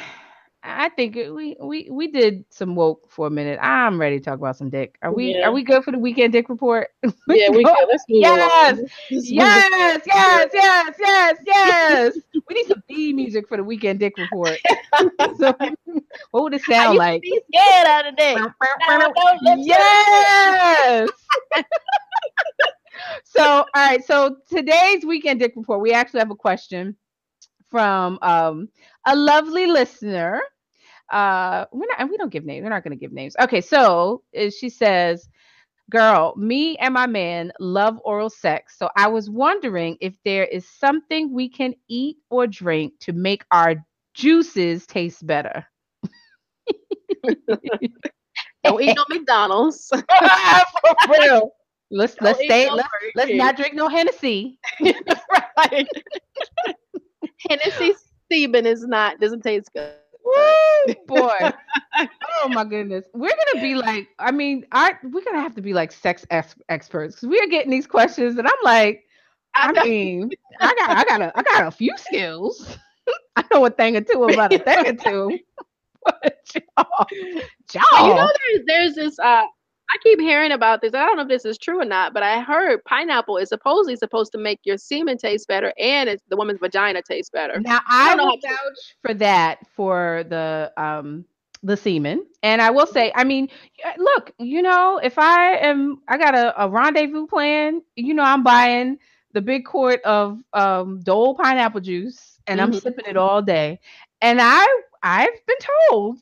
[0.62, 3.58] I think we we we did some woke for a minute.
[3.60, 4.96] I'm ready to talk about some dick.
[5.02, 5.48] Are we yeah.
[5.48, 6.88] are we good for the weekend dick report?
[7.02, 7.88] yeah, we can.
[7.90, 8.80] Let's yes,
[9.10, 12.18] yes, yes, yes, yes, yes.
[12.48, 14.58] we need some theme music for the weekend dick report.
[15.38, 15.54] so,
[16.30, 17.20] what would it sound like?
[17.20, 18.38] Be scared out of dick.
[19.58, 21.10] yes.
[23.24, 24.04] So, all right.
[24.04, 26.96] So today's weekend dick report, we actually have a question
[27.70, 28.68] from um,
[29.06, 30.40] a lovely listener.
[31.10, 32.62] Uh, we're not, we don't give names.
[32.64, 33.36] We're not going to give names.
[33.40, 35.28] Okay, so uh, she says,
[35.90, 38.78] "Girl, me and my man love oral sex.
[38.78, 43.44] So I was wondering if there is something we can eat or drink to make
[43.50, 43.76] our
[44.14, 45.66] juices taste better."
[48.64, 49.90] don't eat no McDonald's.
[51.04, 51.50] For real.
[51.90, 52.70] Let's let's stay.
[52.70, 54.58] Let's, let's not drink no Hennessy.
[54.80, 55.86] right.
[57.48, 57.94] Hennessy
[58.30, 59.92] semen is not doesn't taste good.
[60.24, 61.52] Woo, boy.
[62.42, 63.04] oh my goodness.
[63.12, 66.56] We're gonna be like, I mean, I we're gonna have to be like sex ex-
[66.68, 69.04] experts because we are getting these questions, and I'm like,
[69.54, 70.30] I, I mean,
[70.60, 72.76] I got I got a I got a few skills.
[73.36, 75.38] I know a thing or two about a thing or two.
[76.04, 77.06] But y'all,
[77.72, 78.08] y'all.
[78.08, 79.44] You know, there's there's this uh
[79.90, 80.94] I keep hearing about this.
[80.94, 83.96] I don't know if this is true or not, but I heard pineapple is supposedly
[83.96, 87.60] supposed to make your semen taste better and it's the woman's vagina taste better.
[87.60, 91.24] Now I, I will vouch for that for the um
[91.62, 92.26] the semen.
[92.42, 93.48] And I will say, I mean,
[93.96, 98.42] look, you know, if I am I got a, a rendezvous plan, you know, I'm
[98.42, 98.98] buying
[99.32, 102.72] the big quart of um Dole pineapple juice and mm-hmm.
[102.72, 103.80] I'm sipping it all day.
[104.20, 104.66] And I
[105.02, 105.56] I've been
[105.90, 106.18] told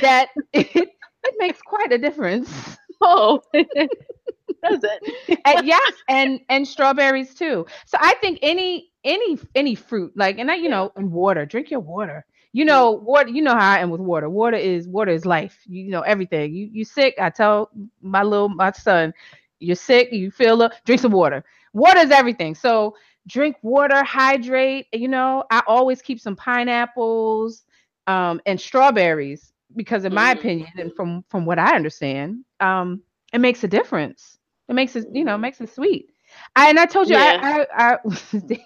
[0.00, 2.78] that it, it makes quite a difference.
[3.00, 5.02] Oh, does it?
[5.44, 7.66] and yes, and and strawberries too.
[7.86, 11.46] So I think any any any fruit like and I, you know and water.
[11.46, 12.24] Drink your water.
[12.52, 13.28] You know water.
[13.28, 14.28] You know how I am with water.
[14.28, 15.60] Water is water is life.
[15.66, 16.52] You, you know everything.
[16.54, 17.14] You you sick?
[17.20, 17.70] I tell
[18.02, 19.12] my little my son,
[19.60, 20.12] you're sick.
[20.12, 20.72] You feel it.
[20.84, 21.44] Drink some water.
[21.72, 22.54] Water is everything.
[22.54, 22.96] So
[23.28, 24.86] drink water, hydrate.
[24.92, 27.64] You know I always keep some pineapples
[28.06, 30.38] um, and strawberries because in my mm-hmm.
[30.38, 33.02] opinion and from from what i understand um
[33.32, 34.38] it makes a difference
[34.68, 35.42] it makes it you know mm-hmm.
[35.42, 36.10] makes it sweet
[36.54, 37.66] I, and i told you yeah.
[37.74, 37.98] I, I
[38.44, 38.58] i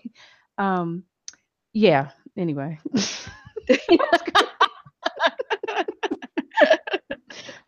[0.81, 1.05] um
[1.73, 2.79] yeah anyway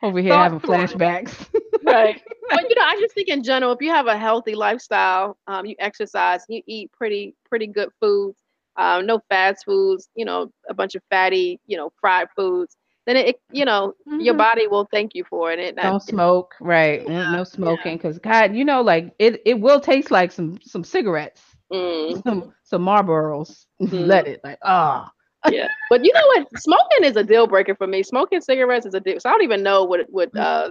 [0.02, 1.46] over here having flashbacks
[1.84, 2.20] right
[2.50, 5.64] but you know i just think in general if you have a healthy lifestyle um
[5.64, 8.36] you exercise you eat pretty pretty good foods
[8.76, 12.76] um, no fast foods you know a bunch of fatty you know fried foods
[13.06, 14.20] then it, you know, mm-hmm.
[14.20, 15.58] your body will thank you for it.
[15.58, 17.02] it Don't smoke, right?
[17.08, 18.48] Yeah, no smoking, because yeah.
[18.48, 21.42] God, you know, like it, it will taste like some some cigarettes,
[21.72, 22.22] mm.
[22.22, 23.66] some some Marlboros.
[23.80, 24.06] Mm.
[24.06, 25.10] Let it like ah.
[25.44, 25.50] Oh.
[25.50, 26.46] yeah, but you know what?
[26.58, 28.04] Smoking is a deal breaker for me.
[28.04, 29.18] Smoking cigarettes is a deal.
[29.18, 30.70] So I don't even know what what uh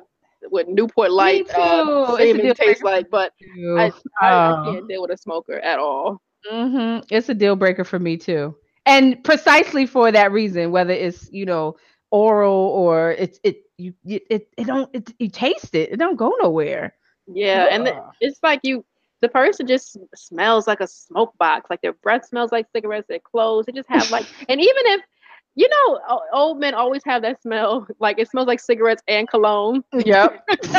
[0.49, 3.33] what Newport Light uh, seeming tastes like, but
[3.77, 4.71] I, I, I, oh.
[4.71, 6.21] can't deal with a smoker at all.
[6.51, 7.05] Mm-hmm.
[7.11, 8.55] It's a deal breaker for me too,
[8.85, 11.75] and precisely for that reason, whether it's you know
[12.11, 16.33] oral or it's it you it it don't it you taste it, it don't go
[16.41, 16.93] nowhere.
[17.27, 18.85] Yeah, and the, it's like you
[19.21, 23.19] the person just smells like a smoke box, like their breath smells like cigarettes, their
[23.19, 25.01] clothes, they just have like, and even if
[25.55, 25.99] you know,
[26.31, 27.85] old men always have that smell.
[27.99, 29.83] Like it smells like cigarettes and cologne.
[29.93, 30.47] Yep.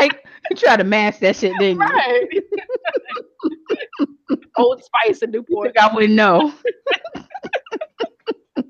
[0.00, 1.86] like you try to mask that shit, didn't you?
[1.86, 2.28] Right.
[4.58, 5.76] Old Spice and Newport.
[5.78, 6.52] I wouldn't know.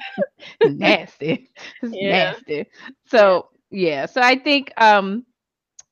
[0.64, 1.50] nasty.
[1.82, 2.34] Yeah.
[2.36, 2.66] Nasty.
[3.04, 4.06] So yeah.
[4.06, 5.24] So I think um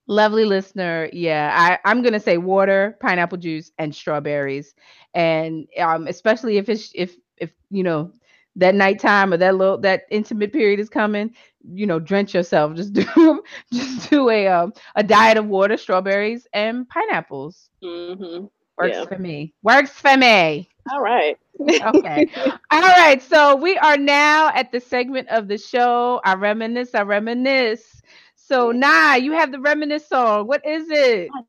[0.08, 4.74] lovely listener yeah i i'm gonna say water pineapple juice and strawberries
[5.14, 8.10] and um especially if it's if if you know
[8.56, 11.30] that nighttime or that little that intimate period is coming,
[11.62, 12.74] you know, drench yourself.
[12.74, 13.42] Just do
[13.72, 17.70] just do a um, a diet of water, strawberries, and pineapples.
[17.82, 18.46] Mm-hmm.
[18.78, 19.04] Works yeah.
[19.04, 19.54] for me.
[19.62, 20.68] Works for me.
[20.90, 21.38] All right.
[21.86, 22.26] okay.
[22.70, 23.20] All right.
[23.22, 26.20] So we are now at the segment of the show.
[26.24, 26.94] I reminisce.
[26.94, 28.02] I reminisce.
[28.34, 30.46] So Nah, you have the reminisce song.
[30.46, 31.34] What is it?
[31.34, 31.42] I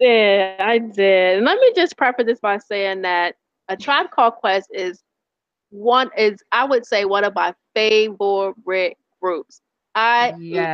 [0.00, 0.60] did.
[0.60, 1.42] I did.
[1.42, 3.36] let me just preface this by saying that
[3.68, 5.02] a tribe called Quest is
[5.70, 9.60] one is I would say one of my favorite groups.
[9.94, 10.70] I yes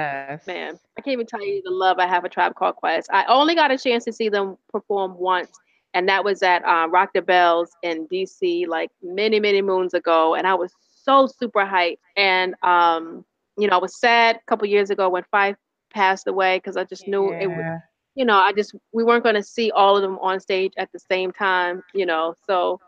[0.47, 3.09] man, I can't even tell you the love I have for Tribe Called Quest.
[3.13, 5.51] I only got a chance to see them perform once,
[5.95, 10.35] and that was at uh, Rock the Bells in DC like many many moons ago,
[10.35, 10.73] and I was
[11.05, 11.99] so super hyped.
[12.17, 13.25] And um,
[13.57, 15.57] you know, I was sad a couple years ago when Phife
[15.93, 17.41] passed away because I just knew yeah.
[17.41, 17.83] it would.
[18.17, 20.93] You know, I just we weren't going to see all of them on stage at
[20.93, 21.83] the same time.
[21.95, 22.81] You know, so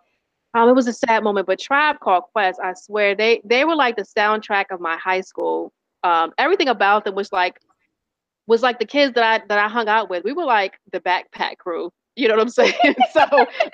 [0.54, 3.76] um, it was a sad moment, but Tribe Called Quest, I swear, they they were
[3.76, 5.72] like the soundtrack of my high school.
[6.02, 7.60] Um, everything about them was like
[8.46, 10.24] was like the kids that I that I hung out with.
[10.24, 11.92] We were like the backpack crew.
[12.16, 12.72] You know what I'm saying?
[13.12, 13.26] so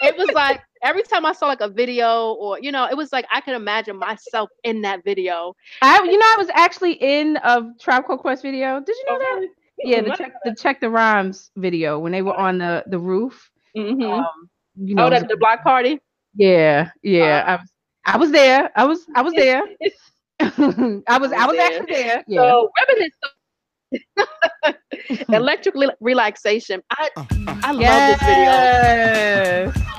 [0.03, 3.12] it was like every time I saw like a video or you know, it was
[3.12, 5.55] like I could imagine myself in that video.
[5.80, 8.80] I you know I was actually in a Tribe Called Quest video.
[8.80, 9.49] Did you know that?
[9.84, 13.51] Yeah, the check the check the rhymes video when they were on the the roof.
[13.76, 14.03] Mm-hmm.
[14.03, 16.01] Um, you know, oh, that the block party.
[16.34, 17.45] Yeah, yeah.
[17.47, 17.70] Uh, I was
[18.05, 18.70] I was there.
[18.74, 19.62] I was I was there.
[20.40, 22.24] I was I was actually there.
[22.26, 22.40] Yeah.
[22.40, 23.16] So reminisce
[25.28, 26.82] electric relaxation.
[26.90, 27.09] I
[27.64, 28.20] I yes.
[28.20, 29.93] love this video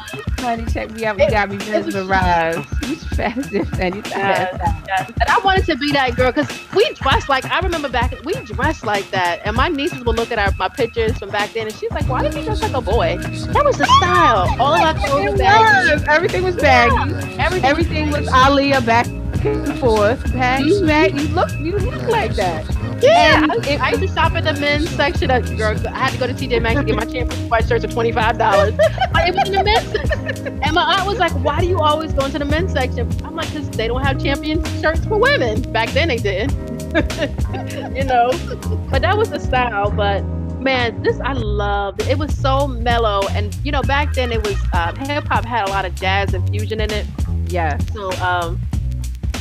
[0.43, 1.17] honey, check me out.
[1.17, 2.59] You got me mesmerized.
[2.83, 4.61] You fast and you fast.
[4.99, 8.13] And I wanted to be that girl because we dressed like I remember back.
[8.25, 11.53] We dressed like that, and my nieces would look at our my pictures from back
[11.53, 14.55] then, and she's like, "Why did you dress like a boy?" That was the style.
[14.59, 16.05] All of our clothes was baggy.
[16.09, 16.95] Everything was baggy.
[17.39, 20.21] Everything, Everything was Aaliyah back and forth.
[20.33, 20.87] Baggy, mm-hmm.
[20.87, 21.21] baggy.
[21.21, 22.82] You look, you look like that.
[23.01, 25.31] Yeah, I, I, used to shop in the men's section.
[25.31, 27.85] Of, girl, I had to go to TJ Maxx to get my champion white shirts
[27.85, 28.73] for twenty five dollars.
[28.79, 32.13] it was in the men's section, and my aunt was like, "Why do you always
[32.13, 35.61] go into the men's section?" I'm like, "Cause they don't have champion shirts for women.
[35.71, 36.51] Back then they did,
[37.95, 38.31] you know."
[38.89, 39.91] But that was the style.
[39.91, 40.23] But
[40.59, 42.01] man, this I loved.
[42.03, 45.67] It was so mellow, and you know, back then it was uh, hip hop had
[45.67, 47.05] a lot of jazz and fusion in it.
[47.47, 47.77] Yeah.
[47.93, 48.59] So um,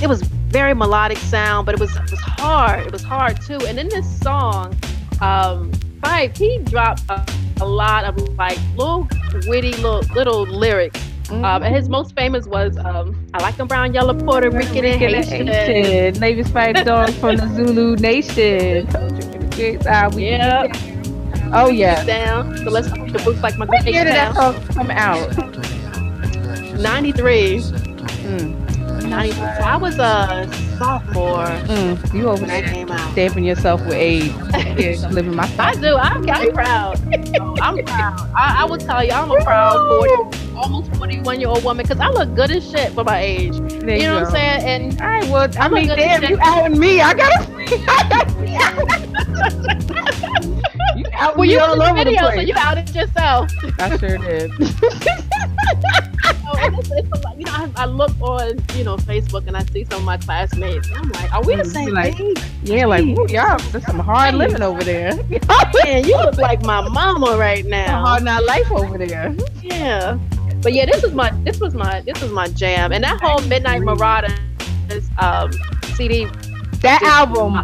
[0.03, 0.23] it was
[0.53, 2.87] very melodic sound, but it was it was hard.
[2.87, 3.59] It was hard too.
[3.67, 4.77] And in this song,
[5.21, 5.73] um,
[6.03, 7.25] Phife he dropped a,
[7.61, 9.09] a lot of like little
[9.47, 11.01] witty little little lyrics.
[11.25, 11.45] Mm-hmm.
[11.45, 15.01] Um, and his most famous was um, I like them brown, yellow, Puerto Rican, and
[15.01, 15.47] Haitian.
[15.47, 16.21] Haitian.
[16.21, 18.87] Mavis Phife Dawg from the Zulu Nation.
[19.57, 20.71] yeah.
[21.55, 22.05] Oh yeah.
[22.05, 22.59] Down.
[22.59, 23.65] So let's the boots like my.
[23.65, 25.35] What year did that song come out?
[26.79, 27.59] Ninety three.
[27.59, 28.62] Mm.
[29.13, 29.37] 90.
[29.37, 30.49] So I was a
[30.79, 31.45] sophomore.
[31.45, 33.13] Mm, you over there came out.
[33.13, 34.33] stamping yourself with age.
[35.11, 35.97] living my I do.
[35.97, 36.99] I'm, I'm proud.
[37.61, 38.33] I'm proud.
[38.35, 42.01] I, I will tell you, I'm a proud 40, almost 41 year old woman because
[42.01, 43.59] I look good as shit for my age.
[43.81, 44.65] There you, know what I'm saying?
[44.65, 47.03] And all right, well, I, I mean, damn, you outing me.
[47.03, 47.53] I gotta.
[50.97, 53.51] you out well, you all over the video, so you outed yourself.
[53.79, 54.51] I sure did.
[56.59, 56.91] It's
[57.39, 60.17] you know, I, I, look on, you know, Facebook and I see some of my
[60.17, 60.91] classmates.
[60.95, 62.39] I'm like, are we the same like, age?
[62.63, 65.15] Yeah, like, ooh, y'all, there's some hard living over there.
[65.85, 68.05] Man, you look like my mama right now.
[68.05, 69.35] hard not life over there.
[69.63, 70.19] Yeah.
[70.61, 72.93] But yeah, this is my this was my this was my jam.
[72.93, 74.39] And that whole Midnight Marauders
[75.19, 75.51] um,
[75.97, 76.27] CD
[76.83, 77.55] that album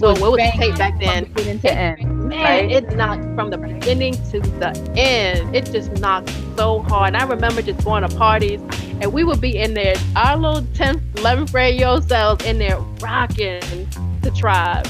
[0.00, 1.24] well, what was tape back then?
[1.32, 2.19] Beginning to end.
[2.30, 2.70] Man, right?
[2.70, 5.54] it knocked from the beginning to the end.
[5.54, 7.14] It just knocked so hard.
[7.14, 8.60] And I remember just going to parties
[9.00, 12.78] and we would be in there, our little 10th, 11th grade yo cells in there
[13.00, 13.88] rocking
[14.20, 14.86] the tribe.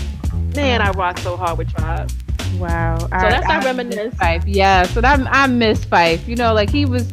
[0.54, 2.10] Man, I rocked so hard with tribe.
[2.58, 2.98] Wow.
[2.98, 4.14] So I, that's I, I reminisce.
[4.14, 4.42] Phife.
[4.46, 4.82] Yeah.
[4.82, 6.26] So that I miss Phife.
[6.26, 7.12] You know, like he was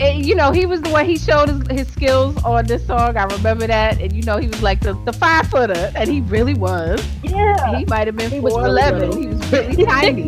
[0.00, 3.16] and, you know, he was the one he showed his, his, skills on this song.
[3.16, 6.20] I remember that, and you know, he was like the, the five footer, and he
[6.22, 7.06] really was.
[7.22, 9.12] Yeah, he might have been four eleven.
[9.22, 10.22] He was really tiny.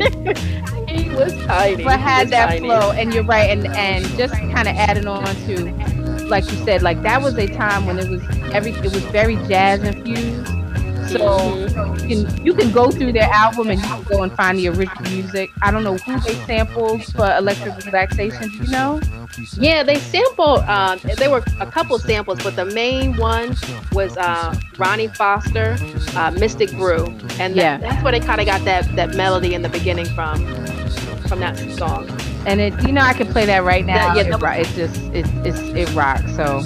[0.88, 2.66] he was tiny, but had that tiny.
[2.66, 2.92] flow.
[2.92, 7.02] And you're right, and and just kind of adding on to, like you said, like
[7.02, 10.46] that was a time when it was every it was very jazz infused
[11.08, 14.58] so you can you can go through their album and you can go and find
[14.58, 15.50] the original music.
[15.62, 18.48] I don't know who they sampled for Electric Relaxation.
[18.48, 19.00] Do you know?
[19.58, 20.60] Yeah, they sampled.
[20.60, 23.56] Um, there were a couple samples, but the main one
[23.92, 25.76] was uh, Ronnie Foster,
[26.14, 27.06] uh, Mystic Brew,
[27.38, 27.78] and yeah.
[27.78, 30.44] that's where they kind of got that that melody in the beginning from
[31.28, 32.08] from that song.
[32.46, 34.14] And it, you know, I can play that right now.
[34.14, 36.34] That, yeah, it, it just it, it's it rocks.
[36.36, 36.60] So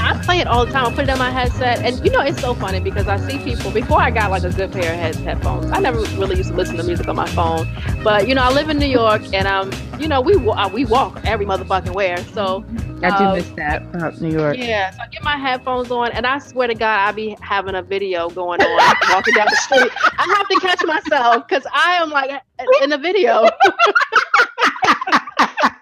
[0.00, 0.86] I play it all the time.
[0.86, 3.38] I put it on my headset, and you know it's so funny because I see
[3.38, 3.70] people.
[3.70, 6.56] Before I got like a good pair of head, headphones, I never really used to
[6.56, 7.68] listen to music on my phone.
[8.02, 10.84] But you know, I live in New York, and um, you know, we uh, we
[10.84, 12.16] walk every motherfucking where.
[12.18, 12.64] So
[13.02, 14.56] I do um, miss that about New York.
[14.56, 17.74] Yeah, so I get my headphones on, and I swear to God, I be having
[17.74, 19.92] a video going on walking down the street.
[20.18, 22.42] I have to catch myself because I am like
[22.82, 23.48] in the video.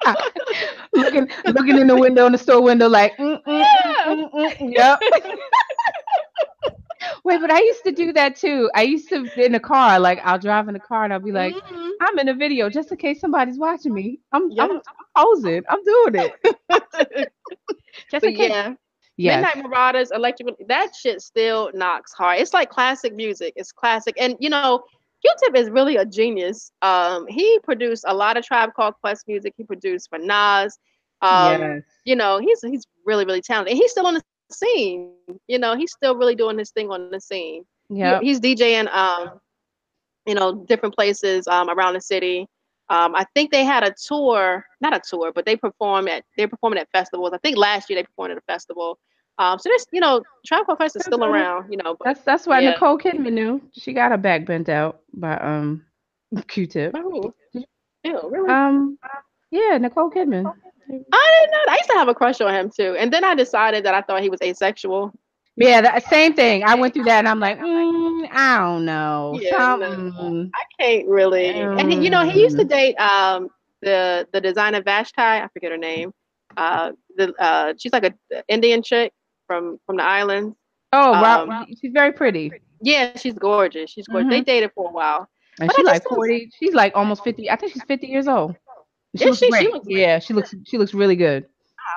[1.21, 3.65] looking looking in the window in the store window like mm, mm,
[4.07, 5.01] mm, mm yep
[7.25, 10.21] wait but i used to do that too i used to in the car like
[10.25, 11.89] i'll drive in the car and i'll be like mm-hmm.
[12.01, 14.51] i'm in a video just in case somebody's watching me i'm.
[14.59, 14.81] I'm, I'm
[15.17, 17.33] posing i'm doing it
[18.11, 18.75] just in case yeah
[19.21, 19.45] Yes.
[19.45, 22.39] Midnight Marauders, Electric, that shit still knocks hard.
[22.39, 23.53] It's like classic music.
[23.57, 24.15] It's classic.
[24.17, 24.85] And, you know,
[25.23, 26.71] Q-Tip is really a genius.
[26.83, 29.55] Um, he produced a lot of Tribe Called Quest music.
[29.57, 30.79] He produced for Nas.
[31.21, 31.83] Um, yes.
[32.05, 33.73] You know, he's he's really really talented.
[33.73, 35.13] And he's still on the scene.
[35.47, 37.65] You know, he's still really doing his thing on the scene.
[37.91, 38.93] Yeah, he, he's DJing.
[38.93, 39.41] Um,
[40.27, 42.47] you know, different places um, around the city.
[42.91, 46.49] Um, I think they had a tour, not a tour, but they perform at they're
[46.49, 47.33] performing at festivals.
[47.33, 48.99] I think last year they performed at a festival.
[49.39, 51.95] Um, so there's, you know, Tribe Called Quest is still around, you know.
[51.99, 52.71] But, that's that's why yeah.
[52.71, 53.63] Nicole Kidman knew.
[53.73, 55.85] She got her back bent out by um
[56.49, 56.95] Q-Tip.
[56.97, 57.33] Oh,
[58.05, 58.49] Ew, really?
[58.49, 58.99] Um,
[59.51, 60.53] yeah, Nicole Kidman.
[60.91, 61.73] I didn't know.
[61.73, 64.03] I used to have a crush on him too, and then I decided that I
[64.03, 65.13] thought he was asexual.
[65.57, 66.63] Yeah, the same thing.
[66.65, 69.39] I went through that, and I'm like, mm, I don't know.
[69.41, 71.49] Yeah, no, I can't really.
[71.49, 72.69] And he, you know, he used to mm.
[72.69, 73.49] date um
[73.83, 75.21] the the designer Vashti.
[75.21, 76.13] I forget her name.
[76.57, 78.15] Uh, the uh, she's like a
[78.49, 79.13] Indian chick
[79.47, 80.57] from from the islands.
[80.93, 81.67] Oh, um, wow.
[81.81, 82.53] She's very pretty.
[82.81, 83.91] Yeah, she's gorgeous.
[83.91, 84.27] She's gorgeous.
[84.27, 84.31] Mm-hmm.
[84.31, 85.29] They dated for a while.
[85.61, 86.51] And she's like 40.
[86.59, 87.51] She's like almost 50.
[87.51, 88.55] I think she's 50 years old.
[89.19, 89.63] She looks she, great.
[89.67, 91.47] She looks yeah, she looks she looks really good.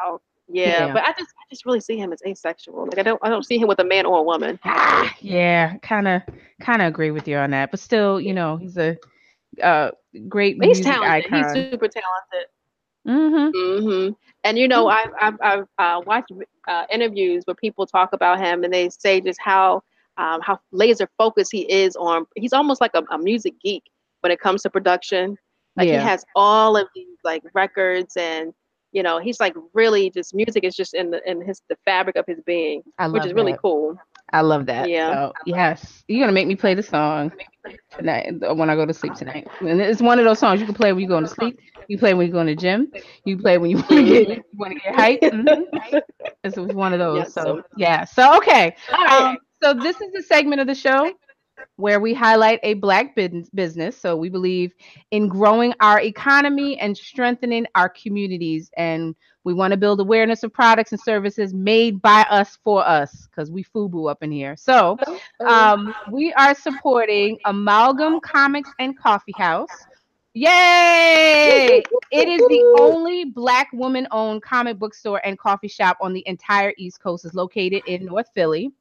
[0.03, 0.21] Wow.
[0.53, 2.85] Yeah, yeah, but I just I just really see him as asexual.
[2.85, 4.59] Like I don't I don't see him with a man or a woman.
[4.65, 6.21] Ah, yeah, kind of
[6.59, 7.71] kind of agree with you on that.
[7.71, 8.97] But still, you know, he's a
[9.63, 9.91] uh
[10.27, 11.25] great he's talented.
[11.31, 11.55] Icon.
[11.55, 12.47] He's super talented.
[13.07, 13.51] Mhm.
[13.53, 14.15] Mhm.
[14.43, 16.31] And you know, I've I've, I've uh, watched
[16.67, 19.83] uh, interviews where people talk about him, and they say just how
[20.17, 22.25] um, how laser focused he is on.
[22.35, 23.83] He's almost like a, a, music geek
[24.21, 25.37] when it comes to production.
[25.77, 26.01] Like yeah.
[26.01, 28.53] he has all of these like records, and
[28.91, 32.15] you know, he's like really just music is just in the in his the fabric
[32.15, 33.35] of his being, which is that.
[33.35, 33.97] really cool.
[34.33, 34.89] I love that.
[34.89, 35.13] Yeah.
[35.13, 36.03] So, yes.
[36.07, 37.31] You're gonna make me play the song
[37.97, 39.47] tonight when I go to sleep tonight.
[39.59, 41.59] And it's one of those songs you can play when you're going to sleep.
[41.87, 42.91] You play when you go in the gym.
[43.25, 45.21] You play when you want to get you want to get hype.
[45.31, 45.97] Mm-hmm.
[46.43, 47.19] It's one of those.
[47.19, 48.05] Yes, so, so yeah.
[48.05, 48.75] So okay.
[49.09, 51.11] Um, so this is the segment of the show
[51.77, 53.97] where we highlight a black business.
[53.97, 54.73] So we believe
[55.11, 58.69] in growing our economy and strengthening our communities.
[58.77, 63.27] And we want to build awareness of products and services made by us for us
[63.27, 64.55] because we FUBU up in here.
[64.55, 64.97] So
[65.47, 69.71] um, we are supporting Amalgam Comics and Coffee House.
[70.33, 71.83] Yay!
[72.11, 76.23] it is the only black woman owned comic book store and coffee shop on the
[76.25, 77.25] entire East Coast.
[77.25, 78.71] is located in North Philly.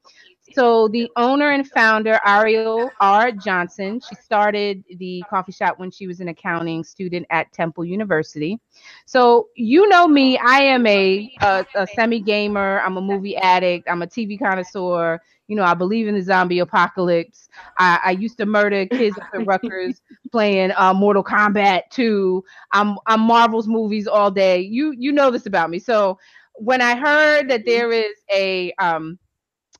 [0.53, 3.31] So the owner and founder, Ariell R.
[3.33, 8.59] Johnson, she started the coffee shop when she was an accounting student at Temple University.
[9.07, 12.81] So you know me, I am a, a, a semi gamer.
[12.81, 13.89] I'm a movie addict.
[13.89, 15.21] I'm a TV connoisseur.
[15.49, 17.49] You know, I believe in the zombie apocalypse.
[17.79, 20.01] I, I used to murder kids at the Rutgers
[20.33, 22.43] playing uh, Mortal Kombat 2.
[22.73, 24.61] I'm I'm Marvel's movies all day.
[24.61, 25.79] You you know this about me.
[25.79, 26.19] So
[26.55, 29.19] when I heard that there is a um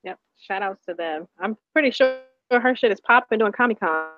[0.04, 2.18] yep shout outs to them i'm pretty sure
[2.52, 4.10] her shit is popping doing comic-con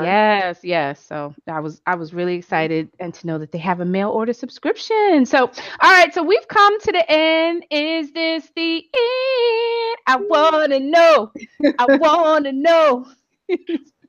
[0.00, 1.04] Yes, yes.
[1.04, 4.10] So I was I was really excited and to know that they have a mail
[4.10, 5.26] order subscription.
[5.26, 5.46] So
[5.80, 7.66] all right, so we've come to the end.
[7.70, 9.96] Is this the end?
[10.06, 11.32] I wanna know.
[11.78, 13.06] I wanna know.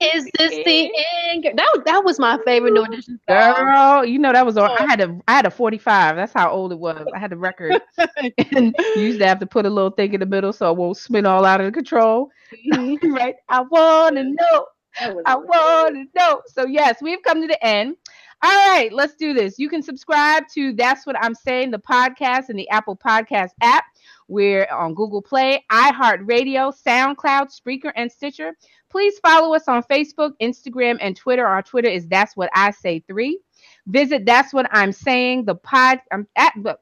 [0.01, 0.91] Is this the
[1.29, 1.45] end?
[1.55, 5.19] That that was my favorite new edition Girl, you know that was I had a
[5.27, 6.15] I had a 45.
[6.15, 7.05] That's how old it was.
[7.13, 7.81] I had the record.
[7.97, 10.77] and you used to have to put a little thing in the middle so it
[10.77, 12.29] won't spin all out of control.
[12.73, 13.13] Mm-hmm.
[13.13, 13.35] right?
[13.49, 14.65] I wanna know.
[14.99, 16.41] I want to know.
[16.47, 17.95] So, yes, we've come to the end.
[18.43, 19.59] All right, let's do this.
[19.59, 23.85] You can subscribe to That's What I'm Saying, the podcast and the Apple Podcast app.
[24.27, 28.53] We're on Google Play, iHeartRadio, SoundCloud, Spreaker, and Stitcher.
[28.91, 31.47] Please follow us on Facebook, Instagram, and Twitter.
[31.47, 33.39] Our Twitter is That's What I Say 3.
[33.87, 35.99] Visit That's What I'm Saying, the pod.
[36.11, 36.77] I'm at the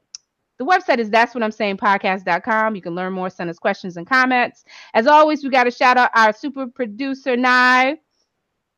[0.58, 2.76] the website is that's what I'm saying podcast.com.
[2.76, 4.62] You can learn more, send us questions and comments.
[4.92, 7.96] As always, we got to shout out our super producer, Nye.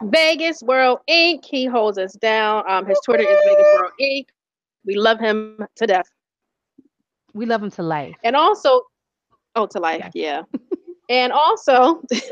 [0.05, 1.45] Vegas World Inc.
[1.45, 2.63] He holds us down.
[2.71, 4.27] Um, his Twitter is Vegas World Inc.
[4.85, 6.09] We love him to death.
[7.35, 8.15] We love him to life.
[8.23, 8.83] And also,
[9.57, 10.43] oh, to life, yeah.
[10.53, 10.61] yeah.
[11.13, 12.29] and also, catch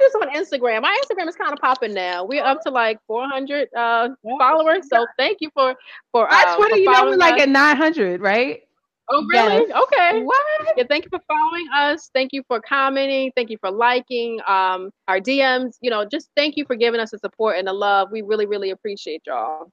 [0.00, 0.82] us on Instagram.
[0.82, 2.26] My Instagram is kind of popping now.
[2.26, 4.86] We're up to like 400 uh, followers.
[4.92, 5.74] So thank you for
[6.12, 6.30] for.
[6.30, 8.60] Uh, Twitter, you know, we're like at 900, right?
[9.08, 9.66] Oh, really?
[9.66, 9.82] Yes.
[9.82, 10.22] Okay.
[10.24, 10.42] What?
[10.76, 12.10] Yeah, thank you for following us.
[12.12, 13.32] Thank you for commenting.
[13.34, 15.76] Thank you for liking um, our DMs.
[15.80, 18.10] You know, just thank you for giving us the support and the love.
[18.12, 19.70] We really, really appreciate y'all.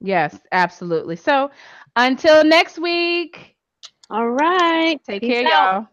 [0.00, 1.16] Yes, absolutely.
[1.16, 1.50] So
[1.96, 3.54] until next week.
[4.08, 4.98] All right.
[5.06, 5.74] Take Peace care, out.
[5.74, 5.88] y'all.